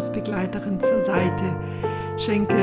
Lebensbegleiterin 0.00 0.80
zur 0.80 1.02
Seite. 1.02 1.44
Schenke 2.16 2.56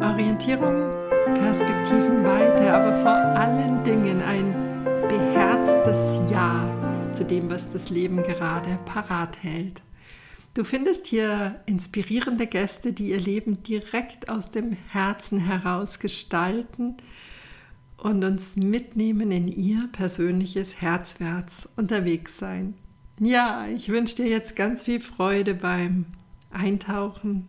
Orientierung, 0.00 0.88
Perspektivenweite, 1.34 2.72
aber 2.72 2.94
vor 2.94 3.10
allen 3.10 3.82
Dingen 3.82 4.22
ein 4.22 4.54
beherztes 5.08 6.20
Ja 6.30 6.64
zu 7.12 7.24
dem, 7.24 7.50
was 7.50 7.68
das 7.70 7.90
Leben 7.90 8.22
gerade 8.22 8.78
parat 8.84 9.42
hält. 9.42 9.82
Du 10.54 10.62
findest 10.62 11.08
hier 11.08 11.60
inspirierende 11.66 12.46
Gäste, 12.46 12.92
die 12.92 13.10
ihr 13.10 13.20
Leben 13.20 13.64
direkt 13.64 14.28
aus 14.28 14.52
dem 14.52 14.70
Herzen 14.90 15.38
heraus 15.40 15.98
gestalten 15.98 16.96
und 17.96 18.22
uns 18.22 18.54
mitnehmen 18.54 19.32
in 19.32 19.48
ihr 19.48 19.88
persönliches 19.90 20.80
Herzwärts 20.80 21.68
unterwegs 21.76 22.38
sein. 22.38 22.74
Ja, 23.18 23.66
ich 23.66 23.88
wünsche 23.88 24.16
dir 24.16 24.28
jetzt 24.28 24.54
ganz 24.54 24.84
viel 24.84 25.00
Freude 25.00 25.54
beim 25.54 26.06
Eintauchen, 26.56 27.48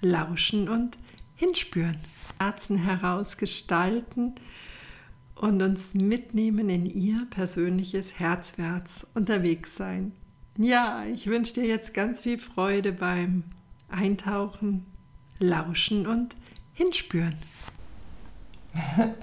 Lauschen 0.00 0.68
und 0.68 0.98
Hinspüren. 1.34 1.98
Herzen 2.38 2.76
heraus 2.78 3.36
gestalten 3.36 4.34
und 5.34 5.62
uns 5.62 5.94
mitnehmen 5.94 6.68
in 6.68 6.86
ihr 6.86 7.26
persönliches 7.30 8.18
Herzwärts 8.18 9.06
unterwegs 9.14 9.76
sein. 9.76 10.12
Ja, 10.58 11.04
ich 11.04 11.26
wünsche 11.26 11.54
dir 11.54 11.66
jetzt 11.66 11.92
ganz 11.92 12.22
viel 12.22 12.38
Freude 12.38 12.92
beim 12.92 13.44
Eintauchen, 13.88 14.86
Lauschen 15.38 16.06
und 16.06 16.36
Hinspüren. 16.72 17.36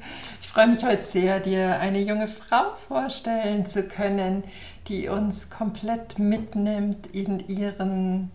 Ich 0.42 0.50
freue 0.50 0.68
mich 0.68 0.84
heute 0.84 1.02
sehr, 1.02 1.40
dir 1.40 1.80
eine 1.80 2.00
junge 2.00 2.28
Frau 2.28 2.76
vorstellen 2.76 3.66
zu 3.66 3.88
können, 3.88 4.44
die 4.88 5.08
uns 5.08 5.50
komplett 5.50 6.20
mitnimmt 6.20 7.08
in 7.08 7.40
ihren 7.48 8.30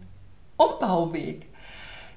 Umbauweg. 0.59 1.47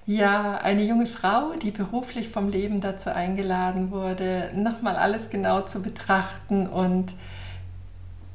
Ja, 0.06 0.58
eine 0.58 0.84
junge 0.84 1.06
Frau, 1.06 1.54
die 1.54 1.72
beruflich 1.72 2.28
vom 2.28 2.50
Leben 2.50 2.82
dazu 2.82 3.14
eingeladen 3.16 3.92
wurde, 3.92 4.52
nochmal 4.54 4.98
alles 4.98 5.30
genau 5.30 5.62
zu 5.62 5.82
betrachten 5.82 6.68
und 6.68 7.14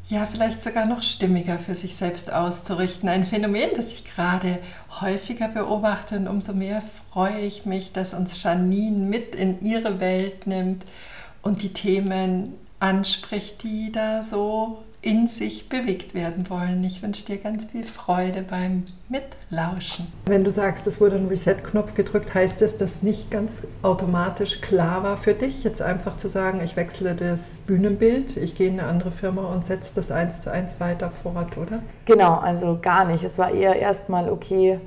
ja, 0.08 0.24
vielleicht 0.24 0.62
sogar 0.62 0.86
noch 0.86 1.02
stimmiger 1.02 1.58
für 1.58 1.74
sich 1.74 1.96
selbst 1.96 2.32
auszurichten. 2.32 3.08
Ein 3.08 3.24
Phänomen, 3.24 3.70
das 3.74 3.92
ich 3.92 4.04
gerade 4.04 4.60
häufiger 5.00 5.48
beobachte 5.48 6.16
und 6.16 6.28
umso 6.28 6.52
mehr 6.52 6.80
freue 6.80 7.40
ich 7.40 7.66
mich, 7.66 7.92
dass 7.92 8.14
uns 8.14 8.40
Janine 8.40 9.04
mit 9.04 9.34
in 9.34 9.60
ihre 9.60 9.98
Welt 9.98 10.46
nimmt 10.46 10.86
und 11.42 11.62
die 11.62 11.72
Themen 11.72 12.54
anspricht, 12.78 13.64
die 13.64 13.90
da 13.90 14.22
so 14.22 14.84
in 15.06 15.28
sich 15.28 15.68
bewegt 15.68 16.14
werden 16.14 16.50
wollen. 16.50 16.82
Ich 16.82 17.00
wünsche 17.00 17.24
dir 17.24 17.38
ganz 17.38 17.66
viel 17.66 17.84
Freude 17.84 18.42
beim 18.42 18.82
Mitlauschen. 19.08 20.08
Wenn 20.26 20.42
du 20.42 20.50
sagst, 20.50 20.84
es 20.88 21.00
wurde 21.00 21.14
ein 21.14 21.28
Reset-Knopf 21.28 21.94
gedrückt, 21.94 22.34
heißt 22.34 22.60
es, 22.62 22.76
dass 22.76 23.02
nicht 23.02 23.30
ganz 23.30 23.62
automatisch 23.82 24.60
klar 24.60 25.04
war 25.04 25.16
für 25.16 25.34
dich, 25.34 25.62
jetzt 25.62 25.80
einfach 25.80 26.16
zu 26.16 26.26
sagen, 26.26 26.60
ich 26.64 26.74
wechsle 26.74 27.14
das 27.14 27.58
Bühnenbild, 27.58 28.36
ich 28.36 28.56
gehe 28.56 28.66
in 28.66 28.80
eine 28.80 28.88
andere 28.88 29.12
Firma 29.12 29.44
und 29.44 29.64
setze 29.64 29.92
das 29.94 30.10
eins 30.10 30.40
zu 30.40 30.50
eins 30.50 30.80
weiter 30.80 31.10
fort, 31.10 31.56
oder? 31.56 31.78
Genau, 32.06 32.34
also 32.34 32.80
gar 32.82 33.04
nicht. 33.04 33.22
Es 33.22 33.38
war 33.38 33.52
eher 33.52 33.76
erstmal 33.76 34.28
okay, 34.28 34.80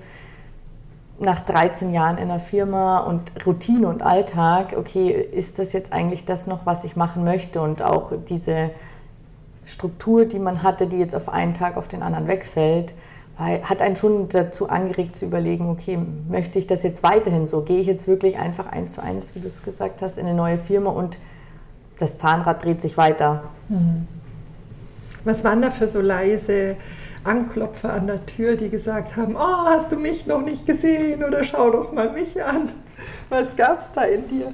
nach 1.22 1.40
13 1.40 1.94
Jahren 1.94 2.18
in 2.18 2.24
einer 2.24 2.42
Firma 2.42 3.00
und 3.00 3.46
Routine 3.46 3.88
und 3.88 4.02
Alltag, 4.02 4.76
okay, 4.78 5.12
ist 5.12 5.60
das 5.60 5.72
jetzt 5.72 5.94
eigentlich 5.94 6.26
das 6.26 6.46
noch, 6.46 6.66
was 6.66 6.84
ich 6.84 6.98
machen 6.98 7.24
möchte 7.24 7.62
und 7.62 7.82
auch 7.82 8.12
diese 8.28 8.72
Struktur, 9.66 10.26
die 10.26 10.40
man 10.40 10.64
hatte, 10.64 10.88
die 10.88 10.98
jetzt 10.98 11.16
auf 11.16 11.30
einen 11.30 11.54
Tag 11.54 11.78
auf 11.78 11.88
den 11.88 12.02
anderen 12.02 12.28
wegfällt, 12.28 12.94
hat 13.38 13.82
einen 13.82 13.96
schon 13.96 14.28
dazu 14.28 14.68
angeregt 14.68 15.16
zu 15.16 15.26
überlegen, 15.26 15.70
okay, 15.70 15.98
möchte 16.28 16.60
ich 16.60 16.68
das 16.68 16.84
jetzt 16.84 17.04
weiterhin 17.04 17.46
so? 17.46 17.62
Gehe 17.62 17.80
ich 17.80 17.86
jetzt 17.86 18.08
wirklich 18.08 18.38
einfach 18.38 18.68
eins 18.68 18.92
zu 18.94 19.02
eins, 19.02 19.34
wie 19.34 19.40
du 19.40 19.48
es 19.48 19.64
gesagt 19.64 20.02
hast, 20.02 20.18
in 20.18 20.26
eine 20.26 20.36
neue 20.36 20.58
Firma 20.58 20.90
und 20.90 21.18
das 22.00 22.18
Zahnrad 22.18 22.64
dreht 22.66 22.82
sich 22.82 22.98
weiter? 22.98 23.44
Mhm. 23.70 24.08
Was 25.24 25.44
waren 25.44 25.62
da 25.62 25.72
für 25.72 25.88
so 25.88 26.02
leise 26.02 26.76
Anklopfer 27.24 27.94
an 27.94 28.08
der 28.08 28.26
Tür, 28.26 28.56
die 28.56 28.70
gesagt 28.70 29.16
haben, 29.16 29.36
oh, 29.36 29.66
hast 29.66 29.92
du 29.92 29.96
mich 29.96 30.26
noch 30.26 30.42
nicht 30.42 30.66
gesehen 30.66 31.24
oder 31.24 31.44
schau 31.44 31.70
doch 31.70 31.94
mal 31.94 32.12
mich 32.12 32.44
an? 32.44 32.70
Was 33.30 33.56
gab 33.56 33.80
es 33.80 33.90
da 33.94 34.04
in 34.04 34.28
dir? 34.28 34.54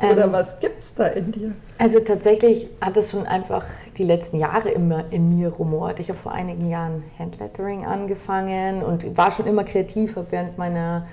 Oder 0.00 0.24
ähm, 0.24 0.32
was 0.32 0.60
gibt 0.60 0.80
es 0.80 0.94
da 0.94 1.06
in 1.06 1.32
dir? 1.32 1.52
Also 1.76 2.00
tatsächlich 2.00 2.68
hat 2.80 2.96
es 2.96 3.10
schon 3.10 3.26
einfach 3.26 3.64
die 3.96 4.04
letzten 4.04 4.38
Jahre 4.38 4.70
immer 4.70 5.04
in 5.10 5.28
mir 5.28 5.48
rumort. 5.48 5.98
Ich 5.98 6.08
habe 6.08 6.18
vor 6.18 6.32
einigen 6.32 6.68
Jahren 6.68 7.02
Handlettering 7.18 7.84
angefangen 7.84 8.82
und 8.82 9.16
war 9.16 9.30
schon 9.30 9.46
immer 9.46 9.64
kreativ, 9.64 10.16
habe 10.16 10.28
während 10.30 10.56
meiner 10.56 11.06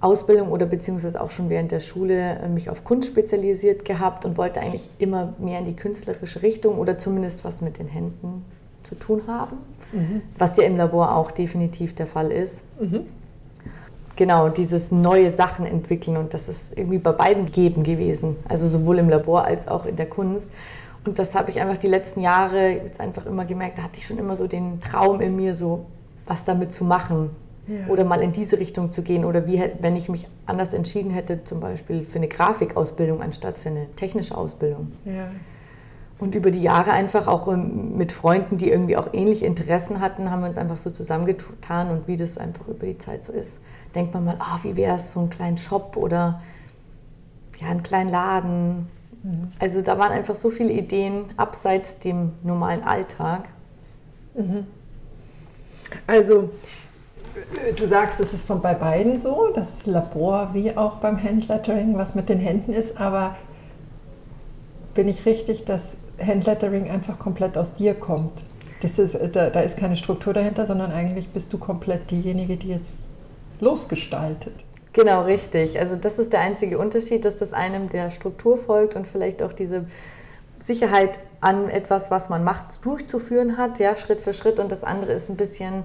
Ausbildung 0.00 0.52
oder 0.52 0.66
beziehungsweise 0.66 1.20
auch 1.20 1.30
schon 1.30 1.48
während 1.48 1.72
der 1.72 1.80
Schule 1.80 2.38
äh, 2.38 2.48
mich 2.48 2.70
auf 2.70 2.84
Kunst 2.84 3.08
spezialisiert 3.08 3.84
gehabt 3.84 4.24
und 4.24 4.36
wollte 4.36 4.60
eigentlich 4.60 4.88
immer 4.98 5.32
mehr 5.38 5.58
in 5.58 5.64
die 5.64 5.76
künstlerische 5.76 6.42
Richtung 6.42 6.78
oder 6.78 6.98
zumindest 6.98 7.44
was 7.44 7.62
mit 7.62 7.78
den 7.78 7.88
Händen 7.88 8.44
zu 8.82 8.94
tun 8.94 9.22
haben, 9.26 9.56
mhm. 9.92 10.22
was 10.38 10.56
ja 10.56 10.64
im 10.64 10.76
Labor 10.76 11.16
auch 11.16 11.30
definitiv 11.30 11.94
der 11.94 12.06
Fall 12.06 12.30
ist. 12.30 12.62
Mhm 12.78 13.06
genau 14.16 14.48
dieses 14.48 14.92
neue 14.92 15.30
Sachen 15.30 15.66
entwickeln 15.66 16.16
und 16.16 16.34
das 16.34 16.48
ist 16.48 16.76
irgendwie 16.76 16.98
bei 16.98 17.12
beiden 17.12 17.46
gegeben 17.46 17.82
gewesen, 17.82 18.36
also 18.48 18.68
sowohl 18.68 18.98
im 18.98 19.08
Labor 19.08 19.44
als 19.44 19.68
auch 19.68 19.86
in 19.86 19.96
der 19.96 20.06
Kunst. 20.06 20.50
Und 21.04 21.18
das 21.18 21.34
habe 21.34 21.50
ich 21.50 21.60
einfach 21.60 21.76
die 21.76 21.88
letzten 21.88 22.20
Jahre 22.20 22.70
jetzt 22.70 23.00
einfach 23.00 23.26
immer 23.26 23.44
gemerkt, 23.44 23.78
da 23.78 23.82
hatte 23.82 23.98
ich 23.98 24.06
schon 24.06 24.18
immer 24.18 24.36
so 24.36 24.46
den 24.46 24.80
Traum 24.80 25.20
in 25.20 25.36
mir, 25.36 25.54
so 25.54 25.84
was 26.24 26.44
damit 26.44 26.72
zu 26.72 26.84
machen 26.84 27.30
ja. 27.66 27.88
oder 27.88 28.04
mal 28.04 28.22
in 28.22 28.32
diese 28.32 28.58
Richtung 28.58 28.90
zu 28.90 29.02
gehen 29.02 29.24
oder 29.24 29.46
wie, 29.46 29.62
wenn 29.80 29.96
ich 29.96 30.08
mich 30.08 30.26
anders 30.46 30.72
entschieden 30.72 31.10
hätte, 31.10 31.44
zum 31.44 31.60
Beispiel 31.60 32.04
für 32.04 32.16
eine 32.16 32.28
Grafikausbildung 32.28 33.20
anstatt 33.20 33.58
für 33.58 33.68
eine 33.68 33.86
technische 33.96 34.36
Ausbildung. 34.36 34.92
Ja. 35.04 35.26
Und 36.18 36.34
über 36.36 36.50
die 36.50 36.62
Jahre 36.62 36.92
einfach 36.92 37.26
auch 37.26 37.48
ähm, 37.48 37.98
mit 37.98 38.12
Freunden, 38.12 38.56
die 38.56 38.70
irgendwie 38.70 38.96
auch 38.96 39.08
ähnliche 39.12 39.44
Interessen 39.44 40.00
hatten, 40.00 40.30
haben 40.30 40.40
wir 40.40 40.48
uns 40.48 40.56
einfach 40.56 40.76
so 40.76 40.90
zusammengetan 40.90 41.90
und 41.90 42.06
wie 42.06 42.16
das 42.16 42.38
einfach 42.38 42.68
über 42.68 42.86
die 42.86 42.96
Zeit 42.96 43.22
so 43.22 43.32
ist 43.32 43.60
denkt 43.94 44.14
man 44.14 44.24
mal, 44.24 44.38
oh, 44.40 44.58
wie 44.62 44.76
wäre 44.76 44.96
es, 44.96 45.12
so 45.12 45.20
einen 45.20 45.30
kleinen 45.30 45.58
Shop 45.58 45.96
oder 45.96 46.42
ja, 47.60 47.68
einen 47.68 47.82
kleinen 47.82 48.10
Laden. 48.10 48.88
Mhm. 49.22 49.52
Also 49.58 49.82
da 49.82 49.98
waren 49.98 50.12
einfach 50.12 50.34
so 50.34 50.50
viele 50.50 50.72
Ideen 50.72 51.26
abseits 51.36 51.98
dem 51.98 52.32
normalen 52.42 52.82
Alltag. 52.82 53.48
Mhm. 54.34 54.66
Also 56.06 56.50
du 57.76 57.86
sagst, 57.86 58.20
es 58.20 58.34
ist 58.34 58.46
von 58.46 58.60
bei 58.60 58.74
beiden 58.74 59.18
so, 59.18 59.48
dass 59.54 59.78
das 59.78 59.86
Labor 59.86 60.50
wie 60.52 60.76
auch 60.76 60.96
beim 60.96 61.22
Handlettering 61.22 61.96
was 61.96 62.14
mit 62.14 62.28
den 62.28 62.38
Händen 62.38 62.72
ist, 62.72 62.98
aber 62.98 63.36
bin 64.94 65.08
ich 65.08 65.26
richtig, 65.26 65.64
dass 65.64 65.96
Handlettering 66.24 66.88
einfach 66.88 67.18
komplett 67.18 67.58
aus 67.58 67.74
dir 67.74 67.94
kommt? 67.94 68.44
Das 68.80 68.98
ist, 68.98 69.18
da, 69.32 69.50
da 69.50 69.60
ist 69.60 69.76
keine 69.76 69.96
Struktur 69.96 70.32
dahinter, 70.32 70.66
sondern 70.66 70.92
eigentlich 70.92 71.30
bist 71.30 71.52
du 71.52 71.58
komplett 71.58 72.10
diejenige, 72.10 72.56
die 72.56 72.68
jetzt 72.68 73.08
losgestaltet. 73.64 74.54
Genau, 74.92 75.22
richtig. 75.22 75.80
Also 75.80 75.96
das 75.96 76.20
ist 76.20 76.32
der 76.32 76.40
einzige 76.40 76.78
Unterschied, 76.78 77.24
dass 77.24 77.36
das 77.36 77.52
einem 77.52 77.88
der 77.88 78.10
Struktur 78.10 78.56
folgt 78.56 78.94
und 78.94 79.08
vielleicht 79.08 79.42
auch 79.42 79.52
diese 79.52 79.86
Sicherheit 80.60 81.18
an 81.40 81.68
etwas, 81.68 82.12
was 82.12 82.28
man 82.28 82.44
macht, 82.44 82.84
durchzuführen 82.84 83.58
hat, 83.58 83.80
ja, 83.80 83.96
Schritt 83.96 84.20
für 84.20 84.32
Schritt. 84.32 84.60
Und 84.60 84.70
das 84.70 84.84
andere 84.84 85.12
ist 85.12 85.28
ein 85.28 85.36
bisschen 85.36 85.82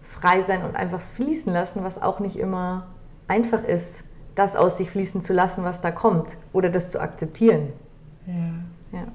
frei 0.00 0.42
sein 0.42 0.64
und 0.64 0.74
einfach 0.74 1.00
fließen 1.00 1.52
lassen, 1.52 1.84
was 1.84 2.00
auch 2.00 2.18
nicht 2.18 2.38
immer 2.38 2.86
einfach 3.28 3.62
ist, 3.62 4.04
das 4.34 4.56
aus 4.56 4.78
sich 4.78 4.90
fließen 4.90 5.20
zu 5.20 5.34
lassen, 5.34 5.62
was 5.64 5.82
da 5.82 5.90
kommt 5.90 6.38
oder 6.52 6.70
das 6.70 6.88
zu 6.90 7.00
akzeptieren. 7.00 7.72
Ja. 8.26 8.34
ja. 8.98 9.06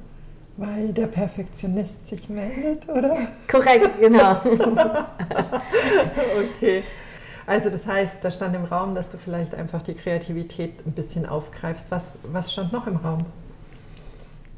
Weil 0.58 0.90
der 0.90 1.08
Perfektionist 1.08 2.08
sich 2.08 2.30
meldet, 2.30 2.88
oder? 2.88 3.18
Korrekt, 3.50 4.00
genau. 4.00 4.34
okay. 6.56 6.84
Also 7.52 7.70
das 7.70 7.86
heißt, 7.86 8.24
da 8.24 8.32
stand 8.32 8.56
im 8.56 8.64
Raum, 8.64 8.96
dass 8.96 9.10
du 9.10 9.18
vielleicht 9.18 9.56
einfach 9.56 9.82
die 9.82 9.94
Kreativität 9.94 10.88
ein 10.88 10.94
bisschen 10.94 11.26
aufgreifst. 11.26 11.92
Was, 11.92 12.18
was 12.24 12.54
stand 12.54 12.72
noch 12.72 12.88
im 12.88 12.96
Raum? 12.96 13.26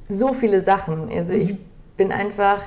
So 0.10 0.32
viele 0.32 0.62
Sachen. 0.62 1.10
Also 1.10 1.34
mhm. 1.34 1.42
ich 1.42 1.56
bin 1.98 2.12
einfach, 2.12 2.62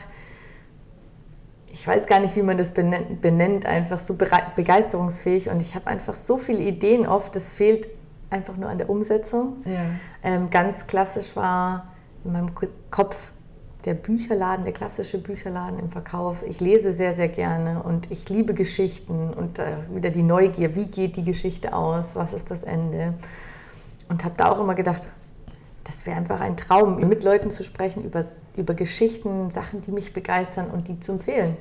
ich 1.68 1.86
weiß 1.86 2.08
gar 2.08 2.18
nicht, 2.18 2.34
wie 2.34 2.42
man 2.42 2.58
das 2.58 2.74
benennt, 2.74 3.20
benennt 3.20 3.66
einfach 3.66 4.00
so 4.00 4.16
begeisterungsfähig 4.16 5.48
und 5.48 5.62
ich 5.62 5.76
habe 5.76 5.86
einfach 5.86 6.14
so 6.14 6.38
viele 6.38 6.58
Ideen 6.58 7.06
oft, 7.06 7.36
das 7.36 7.48
fehlt 7.48 7.86
einfach 8.28 8.56
nur 8.56 8.68
an 8.68 8.78
der 8.78 8.90
Umsetzung. 8.90 9.58
Ja. 9.64 9.84
Ähm, 10.24 10.50
ganz 10.50 10.88
klassisch 10.88 11.36
war 11.36 11.94
in 12.24 12.32
meinem 12.32 12.50
Kopf 12.90 13.30
der 13.86 13.94
Bücherladen, 13.94 14.64
der 14.64 14.74
klassische 14.74 15.18
Bücherladen 15.18 15.78
im 15.78 15.90
Verkauf. 15.90 16.42
Ich 16.46 16.60
lese 16.60 16.92
sehr, 16.92 17.14
sehr 17.14 17.28
gerne 17.28 17.82
und 17.82 18.10
ich 18.10 18.28
liebe 18.28 18.52
Geschichten 18.52 19.32
und 19.32 19.60
äh, 19.60 19.76
wieder 19.94 20.10
die 20.10 20.24
Neugier, 20.24 20.74
wie 20.74 20.86
geht 20.86 21.14
die 21.14 21.24
Geschichte 21.24 21.72
aus, 21.72 22.16
was 22.16 22.32
ist 22.32 22.50
das 22.50 22.64
Ende. 22.64 23.14
Und 24.08 24.24
habe 24.24 24.34
da 24.36 24.50
auch 24.50 24.60
immer 24.60 24.74
gedacht, 24.74 25.08
das 25.84 26.04
wäre 26.04 26.16
einfach 26.16 26.40
ein 26.40 26.56
Traum, 26.56 27.08
mit 27.08 27.22
Leuten 27.22 27.50
zu 27.52 27.62
sprechen 27.62 28.04
über, 28.04 28.24
über 28.56 28.74
Geschichten, 28.74 29.50
Sachen, 29.50 29.82
die 29.82 29.92
mich 29.92 30.12
begeistern 30.12 30.68
und 30.68 30.88
die 30.88 30.98
zu 30.98 31.12
empfehlen. 31.12 31.56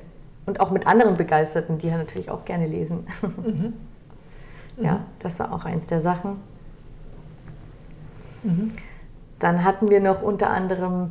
und 0.46 0.58
auch 0.58 0.70
mit 0.72 0.86
anderen 0.86 1.16
Begeisterten, 1.16 1.78
die 1.78 1.86
ja 1.88 1.96
natürlich 1.96 2.30
auch 2.30 2.44
gerne 2.44 2.66
lesen. 2.66 3.06
Mhm. 3.22 3.72
ja, 4.84 4.94
mhm. 4.94 5.00
das 5.20 5.38
war 5.38 5.52
auch 5.52 5.64
eins 5.64 5.86
der 5.86 6.00
Sachen. 6.02 6.40
Mhm. 8.42 8.72
Dann 9.38 9.62
hatten 9.62 9.90
wir 9.90 10.00
noch 10.00 10.22
unter 10.22 10.50
anderem 10.50 11.10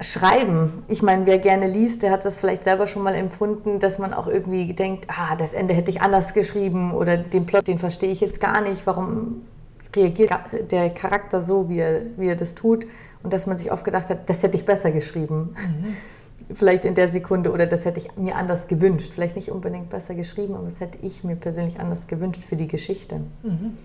Schreiben. 0.00 0.84
Ich 0.86 1.02
meine, 1.02 1.26
wer 1.26 1.38
gerne 1.38 1.66
liest, 1.66 2.02
der 2.02 2.12
hat 2.12 2.24
das 2.24 2.38
vielleicht 2.38 2.62
selber 2.62 2.86
schon 2.86 3.02
mal 3.02 3.14
empfunden, 3.14 3.80
dass 3.80 3.98
man 3.98 4.14
auch 4.14 4.28
irgendwie 4.28 4.72
denkt, 4.72 5.06
ah, 5.08 5.34
das 5.34 5.54
Ende 5.54 5.74
hätte 5.74 5.90
ich 5.90 6.00
anders 6.00 6.34
geschrieben 6.34 6.94
oder 6.94 7.16
den 7.16 7.46
Plot, 7.46 7.66
den 7.66 7.78
verstehe 7.78 8.10
ich 8.10 8.20
jetzt 8.20 8.40
gar 8.40 8.60
nicht. 8.60 8.86
Warum 8.86 9.42
reagiert 9.96 10.30
der 10.70 10.90
Charakter 10.90 11.40
so, 11.40 11.68
wie 11.68 11.78
er, 11.78 12.02
wie 12.16 12.28
er 12.28 12.36
das 12.36 12.54
tut? 12.54 12.86
Und 13.24 13.32
dass 13.32 13.46
man 13.46 13.56
sich 13.56 13.72
oft 13.72 13.84
gedacht 13.84 14.08
hat, 14.08 14.30
das 14.30 14.42
hätte 14.44 14.56
ich 14.56 14.64
besser 14.64 14.92
geschrieben. 14.92 15.54
Mhm. 15.56 15.96
Vielleicht 16.54 16.84
in 16.84 16.94
der 16.94 17.08
Sekunde 17.08 17.50
oder 17.50 17.66
das 17.66 17.84
hätte 17.84 17.98
ich 17.98 18.16
mir 18.16 18.36
anders 18.36 18.68
gewünscht. 18.68 19.12
Vielleicht 19.12 19.36
nicht 19.36 19.50
unbedingt 19.50 19.90
besser 19.90 20.14
geschrieben, 20.14 20.54
aber 20.54 20.64
das 20.66 20.80
hätte 20.80 20.98
ich 21.02 21.24
mir 21.24 21.36
persönlich 21.36 21.78
anders 21.78 22.06
gewünscht 22.06 22.42
für 22.42 22.56
die 22.56 22.68
Geschichte. 22.68 23.16
Mhm. 23.42 23.76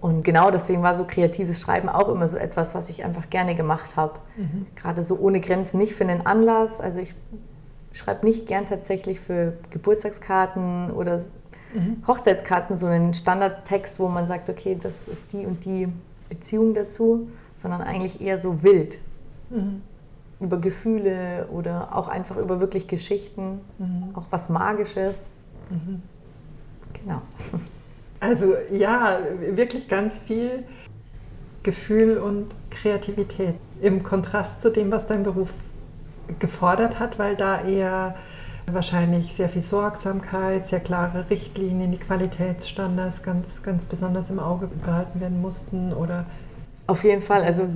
Und 0.00 0.22
genau 0.22 0.50
deswegen 0.50 0.82
war 0.82 0.94
so 0.94 1.04
kreatives 1.04 1.60
Schreiben 1.60 1.88
auch 1.88 2.08
immer 2.08 2.26
so 2.26 2.38
etwas, 2.38 2.74
was 2.74 2.88
ich 2.88 3.04
einfach 3.04 3.28
gerne 3.28 3.54
gemacht 3.54 3.96
habe. 3.96 4.18
Mhm. 4.36 4.66
Gerade 4.74 5.02
so 5.02 5.18
ohne 5.18 5.40
Grenzen, 5.40 5.78
nicht 5.78 5.94
für 5.94 6.04
einen 6.04 6.26
Anlass. 6.26 6.80
Also 6.80 7.00
ich 7.00 7.14
schreibe 7.92 8.24
nicht 8.24 8.46
gern 8.46 8.64
tatsächlich 8.64 9.20
für 9.20 9.58
Geburtstagskarten 9.68 10.90
oder 10.92 11.18
mhm. 11.74 12.02
Hochzeitskarten 12.06 12.78
so 12.78 12.86
einen 12.86 13.12
Standardtext, 13.12 14.00
wo 14.00 14.08
man 14.08 14.26
sagt, 14.26 14.48
okay, 14.48 14.78
das 14.80 15.06
ist 15.06 15.34
die 15.34 15.44
und 15.44 15.66
die 15.66 15.88
Beziehung 16.30 16.72
dazu, 16.72 17.28
sondern 17.54 17.82
eigentlich 17.82 18.22
eher 18.22 18.38
so 18.38 18.62
wild. 18.62 18.98
Mhm. 19.50 19.82
Über 20.40 20.56
Gefühle 20.56 21.46
oder 21.52 21.94
auch 21.94 22.08
einfach 22.08 22.38
über 22.38 22.62
wirklich 22.62 22.88
Geschichten, 22.88 23.60
mhm. 23.78 24.14
auch 24.14 24.24
was 24.30 24.48
Magisches. 24.48 25.28
Mhm. 25.68 26.00
Genau. 26.94 27.20
Also 28.20 28.54
ja, 28.70 29.18
wirklich 29.40 29.88
ganz 29.88 30.18
viel 30.18 30.64
Gefühl 31.62 32.18
und 32.18 32.46
Kreativität 32.70 33.54
im 33.80 34.02
Kontrast 34.02 34.60
zu 34.60 34.70
dem, 34.70 34.90
was 34.90 35.06
dein 35.06 35.22
Beruf 35.22 35.50
gefordert 36.38 36.98
hat, 36.98 37.18
weil 37.18 37.34
da 37.34 37.62
eher 37.64 38.14
wahrscheinlich 38.70 39.34
sehr 39.34 39.48
viel 39.48 39.62
Sorgsamkeit, 39.62 40.66
sehr 40.66 40.80
klare 40.80 41.28
Richtlinien, 41.30 41.90
die 41.90 41.98
Qualitätsstandards 41.98 43.22
ganz, 43.22 43.62
ganz 43.62 43.84
besonders 43.84 44.30
im 44.30 44.38
Auge 44.38 44.68
behalten 44.68 45.20
werden 45.20 45.40
mussten 45.40 45.92
oder 45.92 46.26
auf 46.86 47.04
jeden 47.04 47.22
Fall, 47.22 47.42
also 47.42 47.66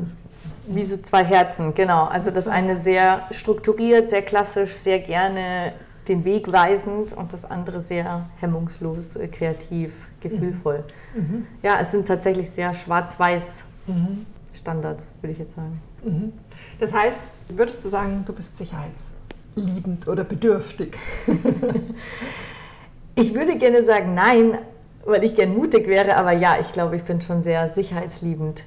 wie 0.66 0.82
so 0.82 0.96
zwei 0.98 1.24
Herzen, 1.24 1.74
genau. 1.74 2.04
Also 2.04 2.30
das 2.30 2.48
eine 2.48 2.76
sehr 2.76 3.22
strukturiert, 3.30 4.10
sehr 4.10 4.22
klassisch, 4.22 4.72
sehr 4.72 4.98
gerne 4.98 5.72
den 6.08 6.24
Weg 6.24 6.52
weisend 6.52 7.12
und 7.12 7.32
das 7.32 7.44
andere 7.44 7.80
sehr 7.80 8.26
hemmungslos, 8.40 9.16
äh, 9.16 9.28
kreativ, 9.28 10.08
gefühlvoll. 10.20 10.84
Mhm. 11.14 11.20
mhm. 11.20 11.46
Ja, 11.62 11.78
es 11.80 11.90
sind 11.90 12.06
tatsächlich 12.06 12.50
sehr 12.50 12.74
schwarz-weiß 12.74 13.64
mhm. 13.86 14.26
Standards, 14.52 15.08
würde 15.20 15.32
ich 15.32 15.38
jetzt 15.38 15.54
sagen. 15.56 15.80
Mhm. 16.04 16.32
Das 16.78 16.94
heißt, 16.94 17.20
würdest 17.48 17.84
du 17.84 17.88
sagen, 17.88 18.24
du 18.26 18.32
bist 18.32 18.56
sicherheitsliebend 18.56 20.06
oder 20.08 20.24
bedürftig? 20.24 20.96
ich 23.14 23.34
würde 23.34 23.56
gerne 23.56 23.82
sagen, 23.82 24.14
nein, 24.14 24.58
weil 25.04 25.24
ich 25.24 25.34
gern 25.34 25.54
mutig 25.54 25.86
wäre, 25.86 26.16
aber 26.16 26.32
ja, 26.32 26.58
ich 26.60 26.72
glaube, 26.72 26.96
ich 26.96 27.02
bin 27.02 27.20
schon 27.20 27.42
sehr 27.42 27.68
sicherheitsliebend. 27.68 28.64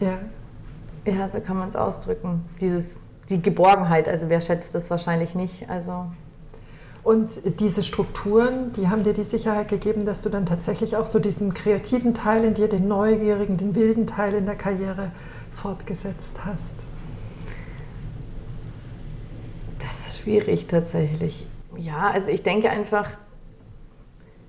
Ja. 0.00 0.18
Ja, 1.06 1.28
so 1.28 1.40
kann 1.40 1.56
man 1.56 1.68
es 1.68 1.76
ausdrücken. 1.76 2.44
Dieses 2.60 2.96
die 3.28 3.42
Geborgenheit. 3.42 4.08
Also 4.08 4.28
wer 4.28 4.40
schätzt 4.40 4.74
das 4.74 4.90
wahrscheinlich 4.90 5.34
nicht? 5.34 5.68
Also 5.68 6.06
und 7.06 7.60
diese 7.60 7.84
Strukturen, 7.84 8.72
die 8.72 8.88
haben 8.88 9.04
dir 9.04 9.12
die 9.12 9.22
Sicherheit 9.22 9.68
gegeben, 9.68 10.04
dass 10.04 10.22
du 10.22 10.28
dann 10.28 10.44
tatsächlich 10.44 10.96
auch 10.96 11.06
so 11.06 11.20
diesen 11.20 11.54
kreativen 11.54 12.14
Teil 12.14 12.42
in 12.44 12.54
dir, 12.54 12.68
den 12.68 12.88
neugierigen, 12.88 13.56
den 13.56 13.76
wilden 13.76 14.08
Teil 14.08 14.34
in 14.34 14.44
der 14.44 14.56
Karriere 14.56 15.12
fortgesetzt 15.52 16.44
hast. 16.44 16.72
Das 19.78 20.08
ist 20.08 20.18
schwierig 20.18 20.66
tatsächlich. 20.66 21.46
Ja, 21.76 22.10
also 22.10 22.32
ich 22.32 22.42
denke 22.42 22.70
einfach, 22.70 23.08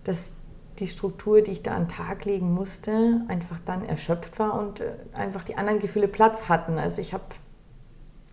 dass 0.04 0.32
die 0.80 0.88
Struktur, 0.88 1.42
die 1.42 1.52
ich 1.52 1.62
da 1.62 1.76
an 1.76 1.84
den 1.84 1.90
Tag 1.90 2.26
legen 2.26 2.56
musste, 2.56 3.22
einfach 3.28 3.60
dann 3.66 3.86
erschöpft 3.86 4.40
war 4.40 4.60
und 4.60 4.80
äh, 4.80 4.94
einfach 5.14 5.44
die 5.44 5.58
anderen 5.58 5.80
Gefühle 5.80 6.08
Platz 6.08 6.50
hatten. 6.50 6.80
Also 6.80 7.02
ich 7.02 7.14
habe 7.14 7.24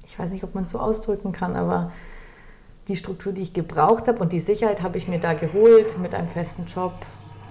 ich 0.07 0.19
weiß 0.19 0.31
nicht, 0.31 0.45
ob 0.45 0.55
man 0.55 0.65
es 0.65 0.71
so 0.71 0.79
ausdrücken 0.79 1.33
kann, 1.33 1.57
aber 1.57 1.93
die 2.89 2.97
Struktur, 2.97 3.33
die 3.33 3.43
ich 3.43 3.53
gebraucht 3.53 4.09
habe 4.09 4.19
und 4.19 4.33
die 4.33 4.41
Sicherheit 4.41 4.83
habe 4.83 4.99
ich 4.99 5.09
mir 5.09 5.19
da 5.19 5.33
geholt 5.35 5.99
mit 5.99 6.15
einem 6.15 6.29
festen 6.29 6.67
Job, 6.67 6.93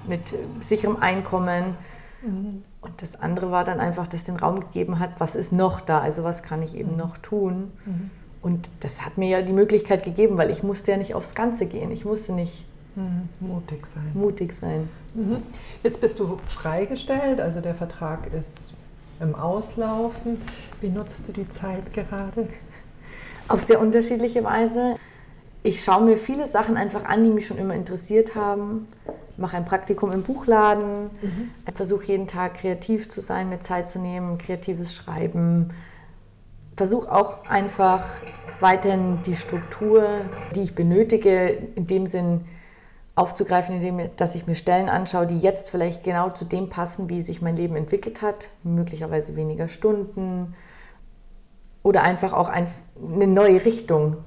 mit 0.08 0.36
sicherem 0.60 0.98
Einkommen. 0.98 1.76
Mhm. 2.22 2.64
Und 2.82 3.02
das 3.02 3.16
andere 3.16 3.50
war 3.50 3.64
dann 3.64 3.80
einfach, 3.80 4.08
dass 4.08 4.24
den 4.24 4.36
Raum 4.36 4.60
gegeben 4.60 5.00
hat, 5.00 5.12
was 5.20 5.36
ist 5.36 5.52
noch 5.52 5.82
da, 5.82 6.00
also 6.00 6.24
was 6.24 6.44
kann 6.44 6.62
ich 6.62 6.76
eben 6.76 6.92
mhm. 6.92 6.98
noch 6.98 7.18
tun. 7.18 7.72
Mhm. 7.86 8.12
Und 8.42 8.70
das 8.82 9.06
hat 9.06 9.18
mir 9.18 9.30
ja 9.30 9.42
die 9.42 9.54
Möglichkeit 9.54 10.04
gegeben, 10.04 10.38
weil 10.38 10.52
ich 10.52 10.64
musste 10.64 10.92
ja 10.92 10.98
nicht 10.98 11.16
aufs 11.16 11.34
Ganze 11.34 11.66
gehen. 11.66 11.92
Ich 11.92 12.04
musste 12.04 12.34
nicht 12.34 12.66
mhm. 12.96 13.30
mutig 13.40 13.88
sein. 13.88 14.12
Mutig 14.14 14.54
sein. 14.54 14.90
Mhm. 15.14 15.38
Jetzt 15.82 16.02
bist 16.02 16.20
du 16.20 16.40
freigestellt, 16.48 17.40
also 17.40 17.62
der 17.62 17.74
Vertrag 17.74 18.32
ist 18.34 18.74
im 19.20 19.36
Auslaufen. 19.36 20.40
Wie 20.82 20.90
nutzt 20.90 21.28
du 21.28 21.32
die 21.32 21.50
Zeit 21.50 21.94
gerade? 21.94 22.48
Auf 23.48 23.62
sehr 23.62 23.80
unterschiedliche 23.80 24.44
Weise. 24.44 24.96
Ich 25.64 25.84
schaue 25.84 26.04
mir 26.04 26.18
viele 26.18 26.48
Sachen 26.48 26.76
einfach 26.76 27.06
an, 27.06 27.24
die 27.24 27.30
mich 27.30 27.48
schon 27.48 27.58
immer 27.58 27.74
interessiert 27.74 28.36
haben. 28.36 28.88
Mache 29.38 29.58
ein 29.58 29.66
Praktikum 29.66 30.12
im 30.12 30.24
Buchladen. 30.24 31.10
Mhm. 31.22 31.52
Versuche 31.74 32.06
jeden 32.06 32.28
Tag 32.28 32.56
kreativ 32.56 33.10
zu 33.10 33.22
sein, 33.22 33.50
mir 33.50 33.60
Zeit 33.60 33.88
zu 33.88 34.00
nehmen, 34.00 34.38
kreatives 34.38 34.94
Schreiben. 34.94 35.70
Versuche 36.76 37.12
auch 37.12 37.46
einfach 37.46 38.04
weiterhin 38.60 39.22
die 39.26 39.36
Struktur, 39.36 40.22
die 40.56 40.62
ich 40.62 40.76
benötige, 40.76 41.50
in 41.76 41.88
dem 41.88 42.08
Sinn 42.08 42.42
aufzugreifen, 43.16 43.76
indem 43.76 44.10
dass 44.16 44.36
ich 44.36 44.48
mir 44.48 44.56
Stellen 44.56 44.90
anschaue, 44.90 45.28
die 45.28 45.38
jetzt 45.38 45.70
vielleicht 45.70 46.04
genau 46.04 46.32
zu 46.32 46.46
dem 46.46 46.70
passen, 46.70 47.10
wie 47.10 47.22
sich 47.22 47.42
mein 47.42 47.56
Leben 47.56 47.76
entwickelt 47.76 48.22
hat, 48.22 48.50
möglicherweise 48.64 49.36
weniger 49.36 49.68
Stunden 49.68 50.56
oder 51.84 52.02
einfach 52.02 52.34
auch 52.34 52.50
ein, 52.50 52.68
eine 53.14 53.28
neue 53.28 53.64
Richtung, 53.64 54.18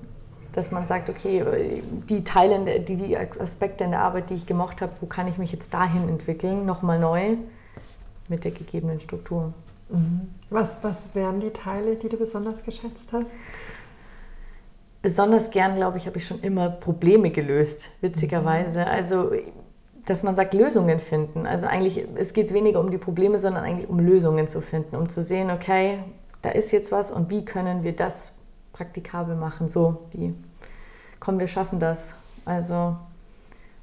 dass 0.53 0.71
man 0.71 0.87
sagt, 0.87 1.11
okay, 1.11 1.83
die 2.09 2.23
Teile, 2.23 2.81
die, 2.81 2.97
die 2.97 3.17
Aspekte 3.17 3.85
in 3.85 3.91
der 3.91 4.01
Arbeit, 4.01 4.31
die 4.31 4.35
ich 4.35 4.47
gemocht 4.47 4.81
habe, 4.81 4.93
wo 5.01 5.07
kann 5.07 5.27
ich 5.27 5.37
mich 5.37 5.53
jetzt 5.53 5.75
dahin 5.75 6.09
entwickeln, 6.09 6.65
nochmal 6.65 6.99
neu 6.99 7.37
mit 8.29 8.45
der 8.45 8.53
gegebenen 8.53 9.01
Struktur. 9.01 9.53
Mhm. 9.89 10.29
Was, 10.51 10.79
was 10.83 11.15
wären 11.15 11.41
die 11.41 11.51
Teile, 11.51 11.97
die 11.97 12.09
du 12.09 12.17
besonders 12.17 12.63
geschätzt 12.63 13.13
hast? 13.13 13.33
Besonders 15.03 15.51
gern, 15.51 15.77
glaube 15.77 15.99
ich, 15.99 16.07
habe 16.07 16.19
ich 16.19 16.27
schon 16.27 16.41
immer 16.41 16.69
Probleme 16.69 17.31
gelöst, 17.31 17.89
witzigerweise. 18.01 18.81
Mhm. 18.81 18.87
Also, 18.87 19.31
dass 20.05 20.23
man 20.23 20.35
sagt, 20.35 20.55
Lösungen 20.55 21.01
finden. 21.01 21.47
Also 21.47 21.67
eigentlich, 21.67 22.07
es 22.15 22.33
geht 22.33 22.53
weniger 22.55 22.81
um 22.81 22.91
die 22.91 22.99
Probleme, 22.99 23.39
sondern 23.39 23.65
eigentlich 23.65 23.91
um 23.91 23.99
Lösungen 23.99 24.47
zu 24.47 24.61
finden, 24.61 24.97
um 24.97 25.09
zu 25.09 25.23
sehen, 25.23 25.51
okay, 25.51 25.99
da 26.43 26.51
ist 26.51 26.71
jetzt 26.71 26.93
was 26.93 27.11
und 27.11 27.29
wie 27.31 27.45
können 27.45 27.83
wir 27.83 27.95
das 27.95 28.33
praktikabel 28.73 29.35
machen? 29.35 29.69
So, 29.69 30.07
wie, 30.13 30.33
komm, 31.19 31.41
wir 31.41 31.49
schaffen 31.49 31.81
das. 31.81 32.15
Also, 32.45 32.97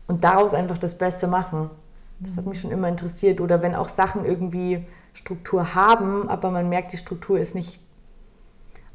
und 0.07 0.23
daraus 0.23 0.53
einfach 0.53 0.77
das 0.77 0.97
Beste 0.97 1.27
machen. 1.27 1.69
Das 2.19 2.37
hat 2.37 2.45
mich 2.45 2.61
schon 2.61 2.71
immer 2.71 2.87
interessiert. 2.87 3.41
Oder 3.41 3.61
wenn 3.61 3.75
auch 3.75 3.89
Sachen 3.89 4.23
irgendwie 4.25 4.85
Struktur 5.13 5.75
haben, 5.75 6.29
aber 6.29 6.51
man 6.51 6.69
merkt, 6.69 6.93
die 6.93 6.97
Struktur 6.97 7.37
ist 7.37 7.53
nicht 7.53 7.81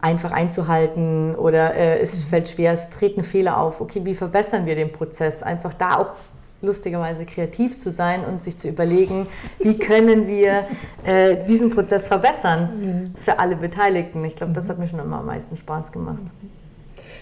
einfach 0.00 0.31
einzuhalten 0.31 1.35
oder 1.35 1.75
äh, 1.75 1.99
es 2.00 2.25
mhm. 2.25 2.28
fällt 2.28 2.49
schwer, 2.50 2.73
es 2.73 2.90
treten 2.90 3.23
Fehler 3.23 3.59
auf. 3.59 3.81
Okay, 3.81 4.05
wie 4.05 4.14
verbessern 4.14 4.67
wir 4.67 4.76
den 4.76 4.93
Prozess? 4.93 5.43
Einfach 5.43 5.75
da 5.75 5.97
auch 5.97 6.12
lustigerweise 6.61 7.25
kreativ 7.25 7.78
zu 7.78 7.90
sein 7.90 8.25
und 8.25 8.43
sich 8.43 8.59
zu 8.59 8.69
überlegen, 8.69 9.26
wie 9.59 9.76
können 9.78 10.26
wir 10.26 10.67
äh, 11.05 11.45
diesen 11.45 11.71
Prozess 11.71 12.07
verbessern 12.07 12.71
mhm. 12.81 13.14
für 13.17 13.38
alle 13.38 13.57
Beteiligten. 13.57 14.25
Ich 14.25 14.37
glaube, 14.37 14.52
das 14.52 14.64
mhm. 14.64 14.69
hat 14.71 14.78
mir 14.78 14.87
schon 14.87 15.00
immer 15.00 15.19
am 15.19 15.26
meisten 15.26 15.57
Spaß 15.57 15.93
gemacht. 15.93 16.23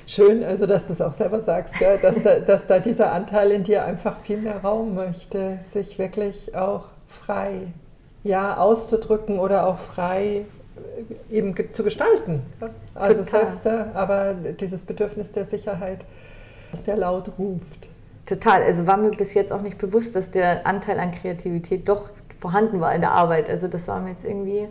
Schön, 0.08 0.44
also 0.44 0.66
dass 0.66 0.86
du 0.86 0.92
es 0.92 1.00
auch 1.00 1.12
selber 1.12 1.42
sagst, 1.42 1.80
ja, 1.80 1.96
dass, 1.96 2.22
da, 2.22 2.38
dass 2.38 2.66
da 2.66 2.78
dieser 2.78 3.10
Anteil 3.10 3.50
in 3.50 3.64
dir 3.64 3.84
einfach 3.84 4.20
viel 4.20 4.36
mehr 4.36 4.62
Raum 4.62 4.94
möchte, 4.94 5.58
sich 5.68 5.98
wirklich 5.98 6.54
auch 6.54 6.84
frei 7.08 7.66
ja, 8.22 8.56
auszudrücken 8.56 9.40
oder 9.40 9.66
auch 9.66 9.78
frei 9.78 10.44
eben 11.30 11.54
zu 11.72 11.82
gestalten. 11.84 12.42
Also 12.94 13.22
Total. 13.22 13.50
selbst, 13.50 13.66
aber 13.66 14.34
dieses 14.34 14.82
Bedürfnis 14.82 15.32
der 15.32 15.44
Sicherheit, 15.44 16.04
dass 16.70 16.82
der 16.82 16.96
laut 16.96 17.32
ruft. 17.38 17.88
Total. 18.26 18.62
Also 18.62 18.86
war 18.86 18.96
mir 18.96 19.10
bis 19.10 19.34
jetzt 19.34 19.52
auch 19.52 19.62
nicht 19.62 19.78
bewusst, 19.78 20.16
dass 20.16 20.30
der 20.30 20.66
Anteil 20.66 20.98
an 20.98 21.12
Kreativität 21.12 21.88
doch 21.88 22.10
vorhanden 22.40 22.80
war 22.80 22.94
in 22.94 23.00
der 23.00 23.12
Arbeit. 23.12 23.48
Also 23.48 23.68
das 23.68 23.88
war 23.88 24.00
mir 24.00 24.10
jetzt 24.10 24.24
irgendwie 24.24 24.60
ja. 24.60 24.68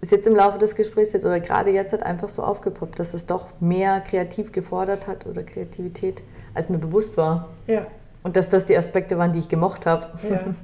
ist 0.00 0.12
jetzt 0.12 0.26
im 0.26 0.34
Laufe 0.34 0.58
des 0.58 0.74
Gesprächs 0.74 1.12
jetzt 1.12 1.24
oder 1.24 1.40
gerade 1.40 1.70
jetzt 1.70 1.92
hat 1.92 2.02
einfach 2.02 2.28
so 2.28 2.42
aufgepoppt, 2.42 2.98
dass 2.98 3.14
es 3.14 3.26
doch 3.26 3.48
mehr 3.60 4.00
kreativ 4.00 4.52
gefordert 4.52 5.06
hat 5.06 5.26
oder 5.26 5.42
Kreativität, 5.42 6.22
als 6.54 6.68
mir 6.68 6.78
bewusst 6.78 7.16
war. 7.16 7.48
Ja. 7.66 7.86
Und 8.22 8.36
dass 8.36 8.48
das 8.48 8.64
die 8.64 8.76
Aspekte 8.76 9.18
waren, 9.18 9.32
die 9.32 9.38
ich 9.38 9.48
gemocht 9.48 9.86
habe. 9.86 10.08
Ja. 10.28 10.40